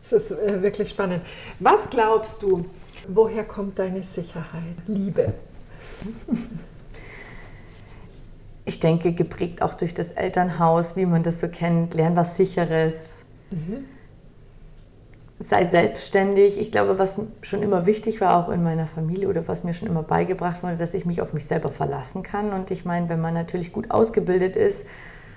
Es 0.00 0.12
ist 0.12 0.30
äh, 0.30 0.62
wirklich 0.62 0.90
spannend. 0.90 1.22
Was 1.58 1.90
glaubst 1.90 2.42
du, 2.42 2.64
woher 3.08 3.44
kommt 3.44 3.78
deine 3.78 4.02
Sicherheit? 4.02 4.76
Liebe. 4.86 5.34
Ich 8.64 8.80
denke, 8.80 9.12
geprägt 9.12 9.62
auch 9.62 9.74
durch 9.74 9.94
das 9.94 10.10
Elternhaus, 10.10 10.94
wie 10.94 11.06
man 11.06 11.22
das 11.22 11.40
so 11.40 11.48
kennt, 11.48 11.94
lernen 11.94 12.16
was 12.16 12.36
Sicheres. 12.36 13.24
Mhm 13.50 13.86
sei 15.40 15.64
selbstständig. 15.64 16.58
Ich 16.60 16.72
glaube, 16.72 16.98
was 16.98 17.18
schon 17.42 17.62
immer 17.62 17.86
wichtig 17.86 18.20
war, 18.20 18.36
auch 18.36 18.50
in 18.50 18.62
meiner 18.62 18.86
Familie 18.86 19.28
oder 19.28 19.46
was 19.46 19.62
mir 19.62 19.72
schon 19.72 19.88
immer 19.88 20.02
beigebracht 20.02 20.62
wurde, 20.62 20.76
dass 20.76 20.94
ich 20.94 21.06
mich 21.06 21.22
auf 21.22 21.32
mich 21.32 21.44
selber 21.44 21.70
verlassen 21.70 22.22
kann. 22.22 22.52
Und 22.52 22.70
ich 22.70 22.84
meine, 22.84 23.08
wenn 23.08 23.20
man 23.20 23.34
natürlich 23.34 23.72
gut 23.72 23.90
ausgebildet 23.90 24.56
ist 24.56 24.86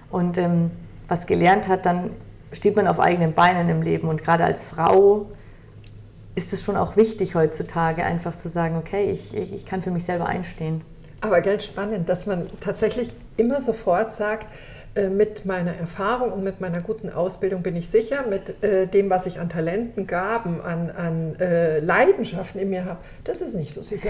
und 0.10 0.38
ähm, 0.38 0.72
was 1.08 1.28
gelernt 1.28 1.68
hat, 1.68 1.86
dann 1.86 2.12
steht 2.52 2.76
man 2.76 2.88
auf 2.88 3.00
eigenen 3.00 3.34
Beinen 3.34 3.70
im 3.70 3.82
Leben. 3.82 4.08
Und 4.10 4.24
gerade 4.24 4.44
als 4.44 4.66
Frau 4.66 5.28
ist 6.36 6.54
es 6.54 6.64
schon 6.64 6.78
auch 6.78 6.96
wichtig 6.96 7.36
heutzutage, 7.36 8.04
einfach 8.04 8.36
zu 8.36 8.50
sagen, 8.50 8.78
okay, 8.78 9.12
ich, 9.12 9.36
ich, 9.36 9.54
ich 9.54 9.66
kann 9.66 9.82
für 9.82 9.92
mich 9.92 10.06
selber 10.06 10.26
einstehen. 10.26 10.82
Aber 11.20 11.42
ganz 11.42 11.66
spannend, 11.66 12.10
dass 12.10 12.26
man 12.26 12.48
tatsächlich 12.60 13.14
immer 13.38 13.62
sofort 13.62 14.14
sagt, 14.14 14.48
äh, 14.94 15.08
mit 15.08 15.46
meiner 15.46 15.74
Erfahrung 15.74 16.34
und 16.34 16.44
mit 16.44 16.60
meiner 16.60 16.82
guten 16.82 17.10
Ausbildung 17.10 17.62
bin 17.62 17.78
ich 17.78 17.88
sicher, 17.90 18.26
mit 18.28 18.62
äh, 18.62 18.88
dem, 18.88 19.10
was 19.10 19.26
ich 19.26 19.40
an 19.40 19.48
Talenten, 19.48 20.06
Gaben, 20.06 20.60
an, 20.62 20.90
an 20.90 21.36
äh, 21.40 21.80
Leidenschaften 21.80 22.60
in 22.60 22.72
mir 22.72 22.84
habe, 22.84 23.00
das 23.24 23.40
ist 23.40 23.56
nicht 23.56 23.74
so 23.74 23.82
sicher. 23.84 24.10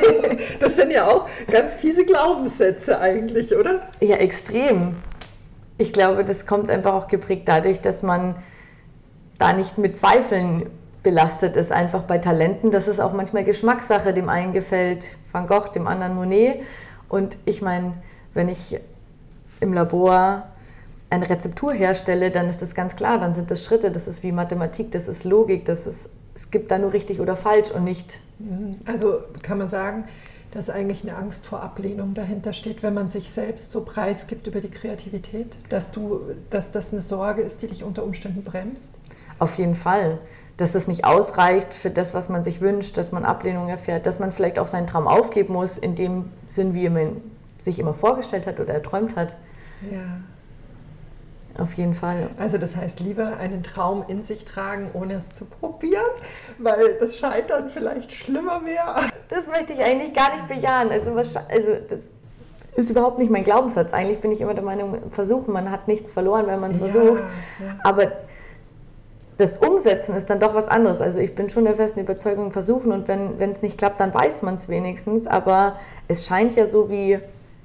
das 0.60 0.76
sind 0.76 0.92
ja 0.92 1.08
auch 1.08 1.28
ganz 1.50 1.76
fiese 1.76 2.04
Glaubenssätze 2.04 3.00
eigentlich, 3.00 3.56
oder? 3.56 3.80
Ja, 4.00 4.16
extrem. 4.16 4.96
Ich 5.78 5.92
glaube, 5.92 6.24
das 6.24 6.46
kommt 6.46 6.70
einfach 6.70 6.92
auch 6.92 7.08
geprägt 7.08 7.48
dadurch, 7.48 7.80
dass 7.80 8.04
man 8.04 8.36
da 9.38 9.52
nicht 9.52 9.76
mit 9.76 9.96
Zweifeln 9.96 10.66
belastet 11.02 11.56
ist, 11.56 11.72
einfach 11.72 12.02
bei 12.02 12.18
Talenten. 12.18 12.70
Das 12.70 12.88
ist 12.88 13.00
auch 13.00 13.12
manchmal 13.12 13.44
Geschmackssache. 13.44 14.12
Dem 14.12 14.28
einen 14.28 14.52
gefällt 14.52 15.16
Van 15.32 15.46
Gogh, 15.46 15.68
dem 15.68 15.86
anderen 15.86 16.14
Monet. 16.14 16.62
Und 17.08 17.38
ich 17.44 17.62
meine, 17.62 17.94
wenn 18.34 18.48
ich 18.48 18.78
im 19.60 19.72
Labor 19.72 20.44
eine 21.10 21.28
Rezeptur 21.28 21.72
herstelle, 21.72 22.30
dann 22.30 22.48
ist 22.48 22.62
das 22.62 22.74
ganz 22.74 22.96
klar, 22.96 23.18
dann 23.18 23.34
sind 23.34 23.50
das 23.50 23.64
Schritte, 23.64 23.90
das 23.90 24.08
ist 24.08 24.22
wie 24.22 24.32
Mathematik, 24.32 24.90
das 24.92 25.08
ist 25.08 25.24
Logik, 25.24 25.66
das 25.66 25.86
ist, 25.86 26.08
es 26.34 26.50
gibt 26.50 26.70
da 26.70 26.78
nur 26.78 26.94
richtig 26.94 27.20
oder 27.20 27.36
falsch 27.36 27.70
und 27.70 27.84
nicht. 27.84 28.20
Mhm. 28.38 28.76
Also 28.86 29.18
kann 29.42 29.58
man 29.58 29.68
sagen, 29.68 30.04
dass 30.52 30.70
eigentlich 30.70 31.02
eine 31.02 31.16
Angst 31.16 31.44
vor 31.44 31.62
Ablehnung 31.62 32.14
dahinter 32.14 32.54
steht, 32.54 32.82
wenn 32.82 32.94
man 32.94 33.10
sich 33.10 33.30
selbst 33.30 33.72
so 33.72 33.84
preisgibt 33.84 34.46
über 34.46 34.60
die 34.60 34.70
Kreativität, 34.70 35.56
dass, 35.68 35.90
du, 35.90 36.20
dass 36.48 36.70
das 36.70 36.92
eine 36.92 37.02
Sorge 37.02 37.42
ist, 37.42 37.60
die 37.60 37.66
dich 37.66 37.84
unter 37.84 38.04
Umständen 38.04 38.42
bremst? 38.42 38.92
Auf 39.42 39.56
jeden 39.56 39.74
Fall. 39.74 40.18
Dass 40.56 40.76
es 40.76 40.86
nicht 40.86 41.04
ausreicht 41.04 41.74
für 41.74 41.90
das, 41.90 42.14
was 42.14 42.28
man 42.28 42.44
sich 42.44 42.60
wünscht, 42.60 42.96
dass 42.96 43.10
man 43.10 43.24
Ablehnung 43.24 43.68
erfährt, 43.68 44.06
dass 44.06 44.20
man 44.20 44.30
vielleicht 44.30 44.60
auch 44.60 44.68
seinen 44.68 44.86
Traum 44.86 45.08
aufgeben 45.08 45.54
muss, 45.54 45.78
in 45.78 45.96
dem 45.96 46.30
Sinn, 46.46 46.74
wie 46.74 46.88
man 46.88 47.20
sich 47.58 47.80
immer 47.80 47.92
vorgestellt 47.92 48.46
hat 48.46 48.60
oder 48.60 48.72
erträumt 48.72 49.16
hat. 49.16 49.34
Ja. 49.90 49.98
Auf 51.60 51.74
jeden 51.74 51.94
Fall. 51.94 52.30
Also 52.38 52.56
das 52.56 52.76
heißt, 52.76 53.00
lieber 53.00 53.36
einen 53.38 53.64
Traum 53.64 54.04
in 54.06 54.22
sich 54.22 54.44
tragen, 54.44 54.90
ohne 54.94 55.14
es 55.14 55.28
zu 55.30 55.44
probieren, 55.44 56.06
weil 56.58 56.94
das 57.00 57.16
Scheitern 57.16 57.68
vielleicht 57.68 58.12
schlimmer 58.12 58.64
wäre. 58.64 59.10
Das 59.28 59.48
möchte 59.48 59.72
ich 59.72 59.82
eigentlich 59.82 60.14
gar 60.14 60.32
nicht 60.34 60.46
bejahen. 60.46 60.90
Also, 60.90 61.10
also 61.14 61.72
das 61.88 62.10
ist 62.76 62.90
überhaupt 62.90 63.18
nicht 63.18 63.32
mein 63.32 63.42
Glaubenssatz. 63.42 63.92
Eigentlich 63.92 64.20
bin 64.20 64.30
ich 64.30 64.40
immer 64.40 64.54
der 64.54 64.62
Meinung, 64.62 65.10
versuchen, 65.10 65.52
man 65.52 65.72
hat 65.72 65.88
nichts 65.88 66.12
verloren, 66.12 66.46
wenn 66.46 66.60
man 66.60 66.70
es 66.70 66.78
ja, 66.78 66.86
versucht. 66.86 67.22
Ja. 67.58 67.78
Aber 67.82 68.12
das 69.42 69.56
Umsetzen 69.56 70.14
ist 70.14 70.30
dann 70.30 70.38
doch 70.38 70.54
was 70.54 70.68
anderes. 70.68 71.00
Also 71.00 71.18
ich 71.18 71.34
bin 71.34 71.50
schon 71.50 71.64
der 71.64 71.74
festen 71.74 71.98
Überzeugung, 71.98 72.52
versuchen 72.52 72.92
und 72.92 73.08
wenn 73.08 73.50
es 73.50 73.60
nicht 73.60 73.76
klappt, 73.76 73.98
dann 73.98 74.14
weiß 74.14 74.42
man 74.42 74.54
es 74.54 74.68
wenigstens. 74.68 75.26
Aber 75.26 75.76
es 76.06 76.26
scheint 76.26 76.54
ja 76.54 76.64
so 76.64 76.88
wie 76.88 77.18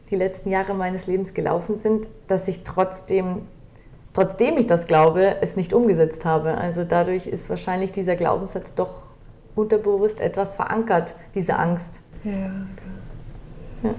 die 0.10 0.16
letzten 0.16 0.50
Jahre 0.50 0.74
meines 0.74 1.06
Lebens 1.06 1.36
gelaufen 1.36 1.78
sind, 1.78 2.08
dass 2.28 2.48
ich 2.48 2.64
trotzdem, 2.64 3.44
trotzdem 4.14 4.58
ich 4.58 4.66
das 4.66 4.88
glaube, 4.88 5.36
es 5.42 5.56
nicht 5.56 5.72
umgesetzt 5.72 6.26
habe. 6.26 6.58
Also 6.58 6.84
dadurch 6.84 7.28
ist 7.28 7.48
wahrscheinlich 7.50 7.92
dieser 7.92 8.16
Glaubenssatz 8.16 8.74
doch 8.74 9.04
unterbewusst 9.56 10.20
etwas 10.20 10.56
verankert, 10.56 11.14
diese 11.36 11.58
Angst. 11.58 12.02
Ja, 12.24 12.32
ja. 13.84 13.94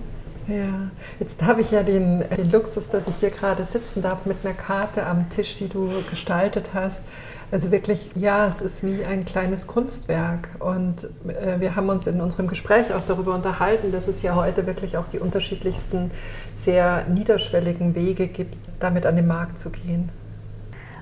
Ja, 0.48 0.90
jetzt 1.20 1.42
habe 1.42 1.60
ich 1.60 1.70
ja 1.72 1.82
den, 1.82 2.24
den 2.34 2.50
Luxus, 2.50 2.88
dass 2.88 3.06
ich 3.06 3.16
hier 3.16 3.28
gerade 3.28 3.64
sitzen 3.64 4.00
darf 4.00 4.24
mit 4.24 4.38
einer 4.42 4.54
Karte 4.54 5.04
am 5.04 5.28
Tisch, 5.28 5.56
die 5.56 5.68
du 5.68 5.86
gestaltet 6.08 6.70
hast. 6.72 7.02
Also 7.50 7.70
wirklich, 7.70 8.10
ja, 8.14 8.46
es 8.46 8.60
ist 8.60 8.84
wie 8.84 9.04
ein 9.04 9.24
kleines 9.24 9.66
Kunstwerk. 9.66 10.50
Und 10.58 11.04
äh, 11.26 11.60
wir 11.60 11.76
haben 11.76 11.88
uns 11.88 12.06
in 12.06 12.20
unserem 12.20 12.46
Gespräch 12.46 12.92
auch 12.92 13.04
darüber 13.06 13.34
unterhalten, 13.34 13.90
dass 13.90 14.06
es 14.06 14.20
ja 14.22 14.34
heute 14.34 14.66
wirklich 14.66 14.98
auch 14.98 15.08
die 15.08 15.18
unterschiedlichsten, 15.18 16.10
sehr 16.54 17.06
niederschwelligen 17.08 17.94
Wege 17.94 18.28
gibt, 18.28 18.56
damit 18.80 19.06
an 19.06 19.16
den 19.16 19.26
Markt 19.26 19.58
zu 19.58 19.70
gehen. 19.70 20.10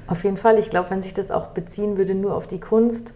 Auf 0.07 0.23
jeden 0.23 0.37
Fall. 0.37 0.59
Ich 0.59 0.71
glaube, 0.71 0.91
wenn 0.91 1.03
sich 1.03 1.15
das 1.15 1.33
auch 1.33 1.49
beziehen 1.49 1.99
würde 1.99 2.15
nur 2.15 2.37
auf 2.37 2.47
die 2.47 2.61
Kunst, 2.61 3.13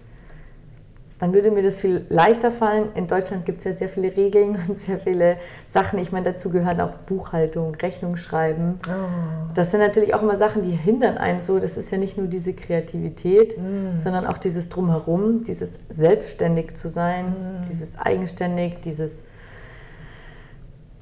dann 1.21 1.35
würde 1.35 1.51
mir 1.51 1.63
das 1.63 1.79
viel 1.79 2.07
leichter 2.09 2.51
fallen. 2.51 2.89
In 2.95 3.07
Deutschland 3.07 3.45
gibt 3.45 3.59
es 3.59 3.65
ja 3.65 3.75
sehr 3.75 3.91
viele 3.91 4.17
Regeln 4.17 4.59
und 4.69 4.79
sehr 4.79 4.99
viele 4.99 5.37
Sachen. 5.67 5.99
Ich 5.99 6.13
meine, 6.13 6.25
dazu 6.25 6.49
gehören 6.49 6.81
auch 6.81 6.95
Buchhaltung, 6.95 7.75
Rechnung 7.75 8.17
schreiben. 8.17 8.79
Oh. 8.89 9.53
Das 9.55 9.71
sind 9.71 9.81
natürlich 9.81 10.15
auch 10.15 10.23
immer 10.23 10.39
Sachen, 10.39 10.63
die 10.63 10.71
hindern 10.71 11.19
einen 11.19 11.43
so. 11.43 11.59
Das 11.59 11.77
ist 11.77 11.91
ja 11.91 11.99
nicht 11.99 12.17
nur 12.17 12.27
diese 12.27 12.55
Kreativität, 12.55 13.59
mm. 13.59 13.99
sondern 13.99 14.27
auch 14.27 14.39
dieses 14.39 14.71
Drumherum, 14.71 15.45
dieses 15.45 15.79
selbstständig 15.91 16.75
zu 16.75 16.89
sein, 16.89 17.27
mm. 17.27 17.63
dieses 17.69 17.99
eigenständig, 17.99 18.81
dieses, 18.81 19.23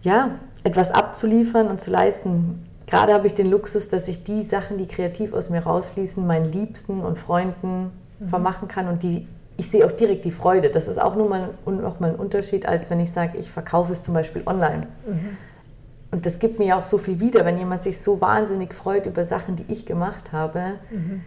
ja, 0.02 0.30
etwas 0.64 0.90
abzuliefern 0.90 1.68
und 1.68 1.80
zu 1.80 1.92
leisten. 1.92 2.66
Gerade 2.88 3.12
habe 3.14 3.28
ich 3.28 3.34
den 3.34 3.48
Luxus, 3.48 3.86
dass 3.86 4.08
ich 4.08 4.24
die 4.24 4.42
Sachen, 4.42 4.78
die 4.78 4.88
kreativ 4.88 5.32
aus 5.32 5.48
mir 5.48 5.60
rausfließen, 5.60 6.26
meinen 6.26 6.50
Liebsten 6.50 7.02
und 7.02 7.20
Freunden 7.20 7.92
mhm. 8.18 8.28
vermachen 8.28 8.66
kann 8.66 8.88
und 8.88 9.04
die 9.04 9.28
ich 9.58 9.70
sehe 9.70 9.84
auch 9.84 9.92
direkt 9.92 10.24
die 10.24 10.30
Freude. 10.30 10.70
Das 10.70 10.86
ist 10.86 10.98
auch 10.98 11.16
nur 11.16 11.28
mal, 11.28 11.50
noch 11.66 11.98
mal 11.98 12.10
ein 12.10 12.16
Unterschied, 12.16 12.64
als 12.66 12.90
wenn 12.90 13.00
ich 13.00 13.10
sage, 13.10 13.36
ich 13.38 13.50
verkaufe 13.50 13.92
es 13.92 14.02
zum 14.02 14.14
Beispiel 14.14 14.42
online. 14.46 14.86
Mhm. 15.04 15.36
Und 16.12 16.24
das 16.24 16.38
gibt 16.38 16.60
mir 16.60 16.76
auch 16.76 16.84
so 16.84 16.96
viel 16.96 17.20
wieder, 17.20 17.44
wenn 17.44 17.58
jemand 17.58 17.82
sich 17.82 18.00
so 18.00 18.20
wahnsinnig 18.20 18.72
freut 18.72 19.04
über 19.04 19.26
Sachen, 19.26 19.56
die 19.56 19.64
ich 19.68 19.84
gemacht 19.84 20.32
habe. 20.32 20.74
Mhm. 20.90 21.22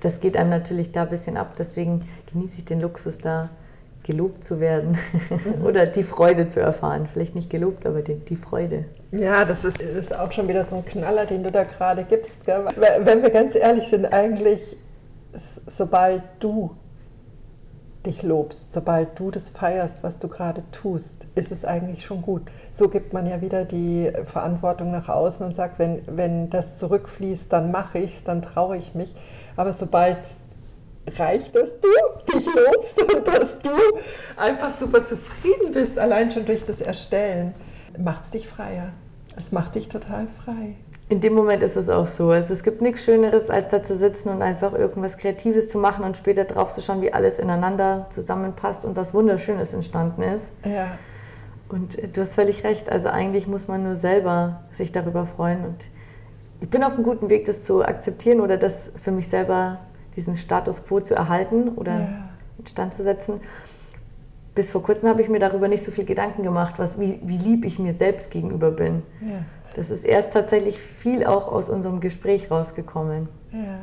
Das 0.00 0.20
geht 0.20 0.38
einem 0.38 0.48
natürlich 0.48 0.90
da 0.90 1.02
ein 1.02 1.10
bisschen 1.10 1.36
ab. 1.36 1.54
Deswegen 1.58 2.08
genieße 2.32 2.58
ich 2.58 2.64
den 2.64 2.80
Luxus, 2.80 3.18
da 3.18 3.50
gelobt 4.04 4.42
zu 4.42 4.58
werden 4.58 4.96
mhm. 5.28 5.62
oder 5.64 5.84
die 5.84 6.02
Freude 6.02 6.48
zu 6.48 6.60
erfahren. 6.60 7.06
Vielleicht 7.12 7.34
nicht 7.34 7.50
gelobt, 7.50 7.84
aber 7.84 8.00
die, 8.00 8.14
die 8.14 8.36
Freude. 8.36 8.86
Ja, 9.12 9.44
das 9.44 9.66
ist, 9.66 9.82
ist, 9.82 10.18
auch 10.18 10.32
schon 10.32 10.48
wieder 10.48 10.64
so 10.64 10.76
ein 10.76 10.84
Knaller, 10.86 11.26
den 11.26 11.42
du 11.42 11.52
da 11.52 11.64
gerade 11.64 12.04
gibst. 12.04 12.46
Gell? 12.46 12.64
Wenn 12.76 13.22
wir 13.22 13.28
ganz 13.28 13.54
ehrlich 13.54 13.86
sind, 13.88 14.06
eigentlich, 14.06 14.78
sobald 15.66 16.22
du 16.38 16.74
dich 18.06 18.22
lobst, 18.22 18.72
sobald 18.72 19.18
du 19.18 19.30
das 19.30 19.50
feierst, 19.50 20.02
was 20.02 20.18
du 20.18 20.28
gerade 20.28 20.62
tust, 20.72 21.26
ist 21.34 21.52
es 21.52 21.64
eigentlich 21.64 22.04
schon 22.04 22.22
gut. 22.22 22.42
So 22.72 22.88
gibt 22.88 23.12
man 23.12 23.26
ja 23.26 23.40
wieder 23.42 23.64
die 23.64 24.10
Verantwortung 24.24 24.90
nach 24.90 25.08
außen 25.08 25.44
und 25.44 25.54
sagt, 25.54 25.78
wenn, 25.78 26.02
wenn 26.06 26.48
das 26.48 26.76
zurückfließt, 26.76 27.52
dann 27.52 27.70
mache 27.70 27.98
ich 27.98 28.14
es, 28.14 28.24
dann 28.24 28.42
traue 28.42 28.76
ich 28.76 28.94
mich. 28.94 29.14
Aber 29.56 29.72
sobald 29.72 30.18
reicht, 31.18 31.54
dass 31.54 31.74
du 31.80 31.88
dich 32.32 32.46
lobst 32.46 33.02
und 33.02 33.26
dass 33.26 33.58
du 33.58 33.70
einfach 34.36 34.72
super 34.74 35.04
zufrieden 35.04 35.72
bist, 35.72 35.98
allein 35.98 36.30
schon 36.30 36.46
durch 36.46 36.64
das 36.64 36.80
Erstellen, 36.80 37.54
macht 37.98 38.24
es 38.24 38.30
dich 38.30 38.48
freier. 38.48 38.92
Es 39.36 39.52
macht 39.52 39.74
dich 39.74 39.88
total 39.88 40.26
frei. 40.26 40.76
In 41.10 41.20
dem 41.20 41.34
Moment 41.34 41.64
ist 41.64 41.76
es 41.76 41.88
auch 41.88 42.06
so. 42.06 42.30
Also 42.30 42.54
es 42.54 42.62
gibt 42.62 42.80
nichts 42.82 43.04
Schöneres, 43.04 43.50
als 43.50 43.66
da 43.66 43.82
zu 43.82 43.96
sitzen 43.96 44.28
und 44.28 44.42
einfach 44.42 44.72
irgendwas 44.74 45.16
Kreatives 45.18 45.66
zu 45.66 45.76
machen 45.76 46.04
und 46.04 46.16
später 46.16 46.44
drauf 46.44 46.70
zu 46.72 46.80
schauen, 46.80 47.02
wie 47.02 47.12
alles 47.12 47.40
ineinander 47.40 48.06
zusammenpasst 48.10 48.84
und 48.84 48.94
was 48.94 49.12
Wunderschönes 49.12 49.74
entstanden 49.74 50.22
ist. 50.22 50.52
Ja. 50.64 50.92
Und 51.68 51.98
äh, 51.98 52.06
du 52.06 52.20
hast 52.20 52.36
völlig 52.36 52.62
recht. 52.62 52.92
Also 52.92 53.08
eigentlich 53.08 53.48
muss 53.48 53.66
man 53.66 53.82
nur 53.82 53.96
selber 53.96 54.60
sich 54.70 54.92
darüber 54.92 55.26
freuen. 55.26 55.64
Und 55.64 55.88
ich 56.60 56.70
bin 56.70 56.84
auf 56.84 56.94
einem 56.94 57.02
guten 57.02 57.28
Weg, 57.28 57.44
das 57.44 57.64
zu 57.64 57.82
akzeptieren 57.82 58.40
oder 58.40 58.56
das 58.56 58.92
für 59.02 59.10
mich 59.10 59.26
selber, 59.26 59.80
diesen 60.14 60.34
Status 60.34 60.86
quo 60.86 61.00
zu 61.00 61.16
erhalten 61.16 61.70
oder 61.70 61.92
ja. 61.92 62.28
in 62.56 62.66
Stand 62.68 62.94
zu 62.94 63.02
setzen. 63.02 63.40
Bis 64.54 64.70
vor 64.70 64.82
kurzem 64.82 65.08
habe 65.08 65.22
ich 65.22 65.28
mir 65.28 65.38
darüber 65.38 65.68
nicht 65.68 65.84
so 65.84 65.90
viel 65.90 66.04
Gedanken 66.04 66.42
gemacht, 66.42 66.78
was, 66.78 66.98
wie, 66.98 67.20
wie 67.22 67.38
lieb 67.38 67.64
ich 67.64 67.78
mir 67.78 67.92
selbst 67.92 68.30
gegenüber 68.30 68.70
bin. 68.70 69.02
Ja. 69.20 69.44
Das 69.74 69.90
ist 69.90 70.04
erst 70.04 70.32
tatsächlich 70.32 70.78
viel 70.78 71.24
auch 71.24 71.46
aus 71.46 71.70
unserem 71.70 72.00
Gespräch 72.00 72.50
rausgekommen. 72.50 73.28
Ja. 73.52 73.78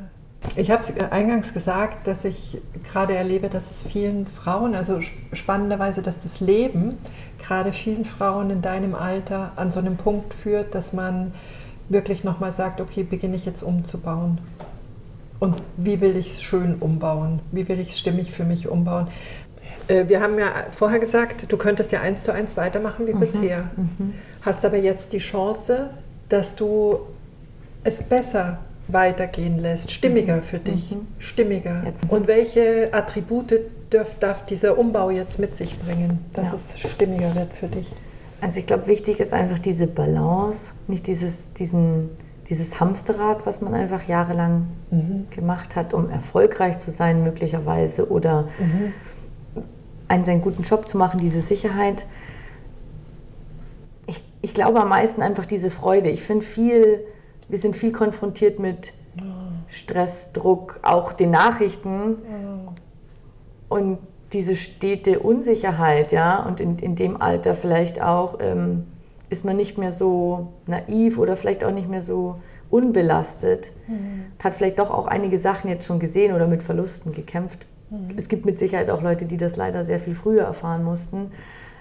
Ich 0.56 0.72
habe 0.72 0.82
es 0.82 1.12
eingangs 1.12 1.54
gesagt, 1.54 2.08
dass 2.08 2.26
ich 2.26 2.62
gerade 2.84 3.16
erlebe, 3.16 3.50
dass 3.50 3.72
es 3.72 3.84
vielen 3.84 4.28
Frauen, 4.28 4.76
also 4.76 5.00
spannenderweise, 5.34 6.02
dass 6.02 6.20
das 6.22 6.40
Leben 6.40 6.98
gerade 7.40 7.74
vielen 7.74 8.06
Frauen 8.06 8.50
in 8.50 8.62
deinem 8.62 8.96
Alter 8.96 9.52
an 9.56 9.72
so 9.72 9.80
einem 9.80 9.98
Punkt 9.98 10.34
führt, 10.34 10.76
dass 10.76 10.94
man 10.94 11.34
wirklich 11.90 12.24
nochmal 12.24 12.52
sagt, 12.52 12.82
okay, 12.82 13.04
beginne 13.04 13.36
ich 13.36 13.46
jetzt 13.46 13.64
umzubauen. 13.64 14.40
Und 15.40 15.62
wie 15.78 16.02
will 16.02 16.18
ich 16.18 16.36
es 16.36 16.42
schön 16.42 16.76
umbauen? 16.80 17.40
Wie 17.52 17.68
will 17.68 17.80
ich 17.80 17.90
es 17.90 18.00
stimmig 18.00 18.32
für 18.32 18.44
mich 18.44 18.68
umbauen? 18.68 19.08
Äh, 19.88 20.08
wir 20.08 20.22
haben 20.22 20.38
ja 20.38 20.66
vorher 20.72 21.00
gesagt, 21.00 21.52
du 21.52 21.58
könntest 21.58 21.92
ja 21.92 22.02
eins 22.02 22.24
zu 22.24 22.34
eins 22.34 22.58
weitermachen 22.58 23.08
wie 23.08 23.14
mhm. 23.14 23.20
bisher. 23.20 23.70
Mhm. 23.76 24.14
Hast 24.42 24.64
aber 24.66 24.78
jetzt 24.78 25.14
die 25.14 25.20
Chance, 25.20 25.90
dass 26.30 26.56
du 26.56 27.00
es 27.84 28.04
besser 28.04 28.60
weitergehen 28.88 29.60
lässt, 29.60 29.92
stimmiger 29.92 30.38
mhm. 30.38 30.44
für 30.44 30.60
dich, 30.60 30.92
mhm. 30.92 31.08
stimmiger. 31.20 31.84
Jetzt. 31.86 32.10
Und 32.10 32.28
welche 32.28 32.90
Attribute 32.94 33.54
darf, 33.90 34.18
darf, 34.20 34.46
dieser 34.46 34.78
Umbau 34.78 35.10
jetzt 35.10 35.40
mit 35.40 35.56
sich 35.56 35.78
bringen, 35.80 36.26
dass 36.34 36.52
ja. 36.52 36.56
es 36.56 36.80
stimmiger 36.80 37.36
wird 37.36 37.54
für 37.54 37.68
dich? 37.68 37.92
Also 38.40 38.60
ich 38.60 38.68
glaube, 38.68 38.88
wichtig 38.88 39.20
ist 39.20 39.34
einfach 39.34 39.60
diese 39.60 39.88
Balance, 39.88 40.74
nicht 40.88 41.08
dieses, 41.08 41.52
diesen, 41.54 42.10
dieses 42.50 42.80
Hamsterrad, 42.80 43.46
was 43.46 43.62
man 43.62 43.74
einfach 43.74 44.08
jahrelang 44.08 44.68
mhm. 44.92 45.28
gemacht 45.32 45.76
hat, 45.76 45.94
um 45.94 46.10
erfolgreich 46.10 46.78
zu 46.78 46.92
sein 46.92 47.24
möglicherweise 47.24 48.10
oder. 48.10 48.48
Einen 50.08 50.26
seinen 50.26 50.42
guten 50.42 50.64
Job 50.64 50.88
zu 50.88 50.98
machen, 50.98 51.20
diese 51.20 51.42
Sicherheit. 51.42 52.06
Ich, 54.06 54.24
ich 54.42 54.54
glaube 54.54 54.82
am 54.82 54.90
meisten 54.90 55.22
einfach 55.22 55.46
diese 55.46 55.70
Freude. 55.70 56.10
Ich 56.10 56.24
finde 56.24 56.46
viel 56.46 57.04
wir 57.50 57.58
sind 57.58 57.76
viel 57.76 57.92
konfrontiert 57.92 58.60
mit 58.60 58.94
Stress, 59.68 60.32
Druck, 60.34 60.80
auch 60.84 61.14
den 61.14 61.32
Nachrichten 61.32 62.18
und 63.70 64.00
diese 64.34 64.56
stete 64.56 65.20
Unsicherheit, 65.20 66.12
ja, 66.12 66.46
und 66.46 66.60
in, 66.60 66.78
in 66.80 66.96
dem 66.96 67.22
Alter 67.22 67.56
vielleicht 67.56 68.02
auch 68.02 68.40
ähm, 68.42 68.86
ist 69.30 69.46
man 69.46 69.56
nicht 69.56 69.78
mehr 69.78 69.92
so 69.92 70.54
naiv 70.68 71.18
oder 71.18 71.36
vielleicht 71.38 71.64
auch 71.64 71.72
nicht 71.72 71.90
mehr 71.90 72.02
so 72.02 72.36
unbelastet, 72.70 73.72
mhm. 73.88 74.26
hat 74.44 74.54
vielleicht 74.54 74.80
doch 74.80 74.92
auch 74.92 75.08
einige 75.08 75.40
Sachen 75.40 75.70
jetzt 75.70 75.86
schon 75.86 76.00
gesehen 76.00 76.34
oder 76.34 76.48
mit 76.48 76.62
Verlusten 76.62 77.14
gekämpft. 77.14 77.68
Mhm. 77.90 78.16
Es 78.18 78.28
gibt 78.28 78.46
mit 78.46 78.60
Sicherheit 78.60 78.90
auch 78.90 79.02
Leute, 79.02 79.26
die 79.26 79.38
das 79.38 79.56
leider 79.56 79.84
sehr 79.84 80.00
viel 80.00 80.16
früher 80.16 80.44
erfahren 80.44 80.84
mussten. 80.84 81.32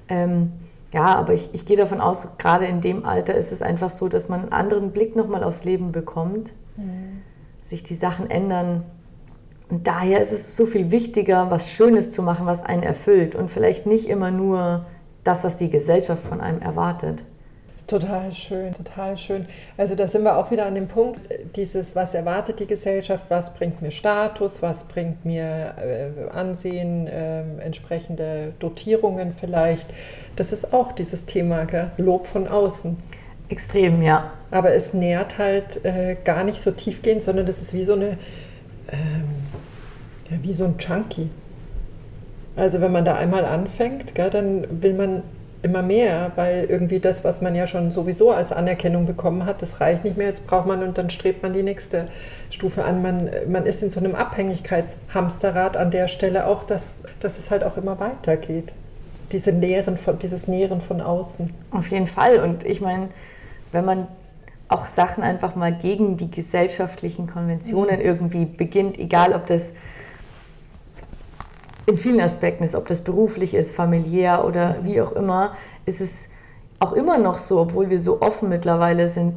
Ähm, 0.08 0.52
ja, 0.92 1.16
aber 1.16 1.32
ich, 1.32 1.50
ich 1.52 1.66
gehe 1.66 1.76
davon 1.76 2.00
aus, 2.00 2.28
gerade 2.38 2.66
in 2.66 2.80
dem 2.80 3.04
Alter 3.04 3.34
ist 3.34 3.52
es 3.52 3.60
einfach 3.60 3.90
so, 3.90 4.08
dass 4.08 4.28
man 4.28 4.42
einen 4.42 4.52
anderen 4.52 4.92
Blick 4.92 5.16
nochmal 5.16 5.42
aufs 5.42 5.64
Leben 5.64 5.92
bekommt, 5.92 6.52
mhm. 6.76 7.22
sich 7.60 7.82
die 7.82 7.94
Sachen 7.94 8.30
ändern. 8.30 8.84
Und 9.68 9.86
daher 9.86 10.20
ist 10.20 10.32
es 10.32 10.56
so 10.56 10.64
viel 10.64 10.92
wichtiger, 10.92 11.50
was 11.50 11.72
Schönes 11.72 12.12
zu 12.12 12.22
machen, 12.22 12.46
was 12.46 12.62
einen 12.62 12.84
erfüllt 12.84 13.34
und 13.34 13.50
vielleicht 13.50 13.84
nicht 13.86 14.08
immer 14.08 14.30
nur 14.30 14.86
das, 15.24 15.42
was 15.42 15.56
die 15.56 15.70
Gesellschaft 15.70 16.22
von 16.24 16.40
einem 16.40 16.60
erwartet. 16.60 17.24
Total 17.86 18.32
schön, 18.32 18.74
total 18.74 19.16
schön. 19.16 19.46
Also 19.76 19.94
da 19.94 20.08
sind 20.08 20.24
wir 20.24 20.36
auch 20.36 20.50
wieder 20.50 20.66
an 20.66 20.74
dem 20.74 20.88
Punkt, 20.88 21.20
dieses, 21.54 21.94
was 21.94 22.14
erwartet 22.14 22.58
die 22.58 22.66
Gesellschaft, 22.66 23.26
was 23.28 23.54
bringt 23.54 23.80
mir 23.80 23.92
Status, 23.92 24.60
was 24.60 24.84
bringt 24.84 25.24
mir 25.24 25.74
äh, 25.78 26.30
Ansehen, 26.32 27.06
äh, 27.06 27.42
entsprechende 27.60 28.54
Dotierungen 28.58 29.32
vielleicht. 29.32 29.86
Das 30.34 30.52
ist 30.52 30.72
auch 30.72 30.90
dieses 30.90 31.26
Thema, 31.26 31.64
gell? 31.64 31.92
Lob 31.96 32.26
von 32.26 32.48
außen. 32.48 32.96
Extrem, 33.48 34.02
ja. 34.02 34.32
Aber 34.50 34.74
es 34.74 34.92
nährt 34.92 35.38
halt 35.38 35.84
äh, 35.84 36.16
gar 36.24 36.42
nicht 36.42 36.60
so 36.60 36.72
tiefgehend, 36.72 37.22
sondern 37.22 37.46
das 37.46 37.62
ist 37.62 37.72
wie 37.72 37.84
so 37.84 37.92
eine, 37.92 38.18
ähm, 38.90 40.42
wie 40.42 40.54
so 40.54 40.64
ein 40.64 40.76
Chunky. 40.78 41.30
Also 42.56 42.80
wenn 42.80 42.90
man 42.90 43.04
da 43.04 43.14
einmal 43.14 43.44
anfängt, 43.44 44.16
gell, 44.16 44.30
dann 44.30 44.82
will 44.82 44.94
man 44.94 45.22
immer 45.62 45.82
mehr, 45.82 46.32
weil 46.36 46.66
irgendwie 46.68 47.00
das, 47.00 47.24
was 47.24 47.40
man 47.40 47.54
ja 47.54 47.66
schon 47.66 47.90
sowieso 47.90 48.30
als 48.30 48.52
Anerkennung 48.52 49.06
bekommen 49.06 49.44
hat, 49.46 49.62
das 49.62 49.80
reicht 49.80 50.04
nicht 50.04 50.16
mehr. 50.16 50.28
Jetzt 50.28 50.46
braucht 50.46 50.66
man 50.66 50.82
und 50.82 50.98
dann 50.98 51.10
strebt 51.10 51.42
man 51.42 51.52
die 51.52 51.62
nächste 51.62 52.08
Stufe 52.50 52.84
an. 52.84 53.02
Man, 53.02 53.30
man 53.48 53.66
ist 53.66 53.82
in 53.82 53.90
so 53.90 54.00
einem 54.00 54.14
Abhängigkeitshamsterrad 54.14 55.76
an 55.76 55.90
der 55.90 56.08
Stelle 56.08 56.46
auch, 56.46 56.64
dass, 56.64 57.02
dass 57.20 57.38
es 57.38 57.50
halt 57.50 57.64
auch 57.64 57.76
immer 57.76 57.98
weitergeht. 57.98 58.72
Diese 59.32 59.52
Nähren 59.52 59.96
von, 59.96 60.18
dieses 60.18 60.46
Nähren 60.46 60.80
von 60.80 61.00
außen. 61.00 61.52
Auf 61.70 61.88
jeden 61.90 62.06
Fall. 62.06 62.38
Und 62.38 62.64
ich 62.64 62.80
meine, 62.80 63.08
wenn 63.72 63.84
man 63.84 64.06
auch 64.68 64.86
Sachen 64.86 65.22
einfach 65.22 65.54
mal 65.54 65.72
gegen 65.72 66.16
die 66.16 66.30
gesellschaftlichen 66.30 67.26
Konventionen 67.26 67.96
mhm. 67.96 68.04
irgendwie 68.04 68.44
beginnt, 68.44 68.98
egal 68.98 69.32
ob 69.32 69.46
das 69.46 69.74
in 71.86 71.96
vielen 71.96 72.20
Aspekten 72.20 72.64
ist, 72.64 72.74
ob 72.74 72.86
das 72.86 73.02
beruflich 73.02 73.54
ist, 73.54 73.74
familiär 73.74 74.44
oder 74.44 74.76
wie 74.82 75.00
auch 75.00 75.12
immer, 75.12 75.54
ist 75.86 76.00
es 76.00 76.28
auch 76.80 76.92
immer 76.92 77.16
noch 77.16 77.38
so, 77.38 77.60
obwohl 77.60 77.88
wir 77.90 78.00
so 78.00 78.20
offen 78.20 78.48
mittlerweile 78.48 79.08
sind, 79.08 79.34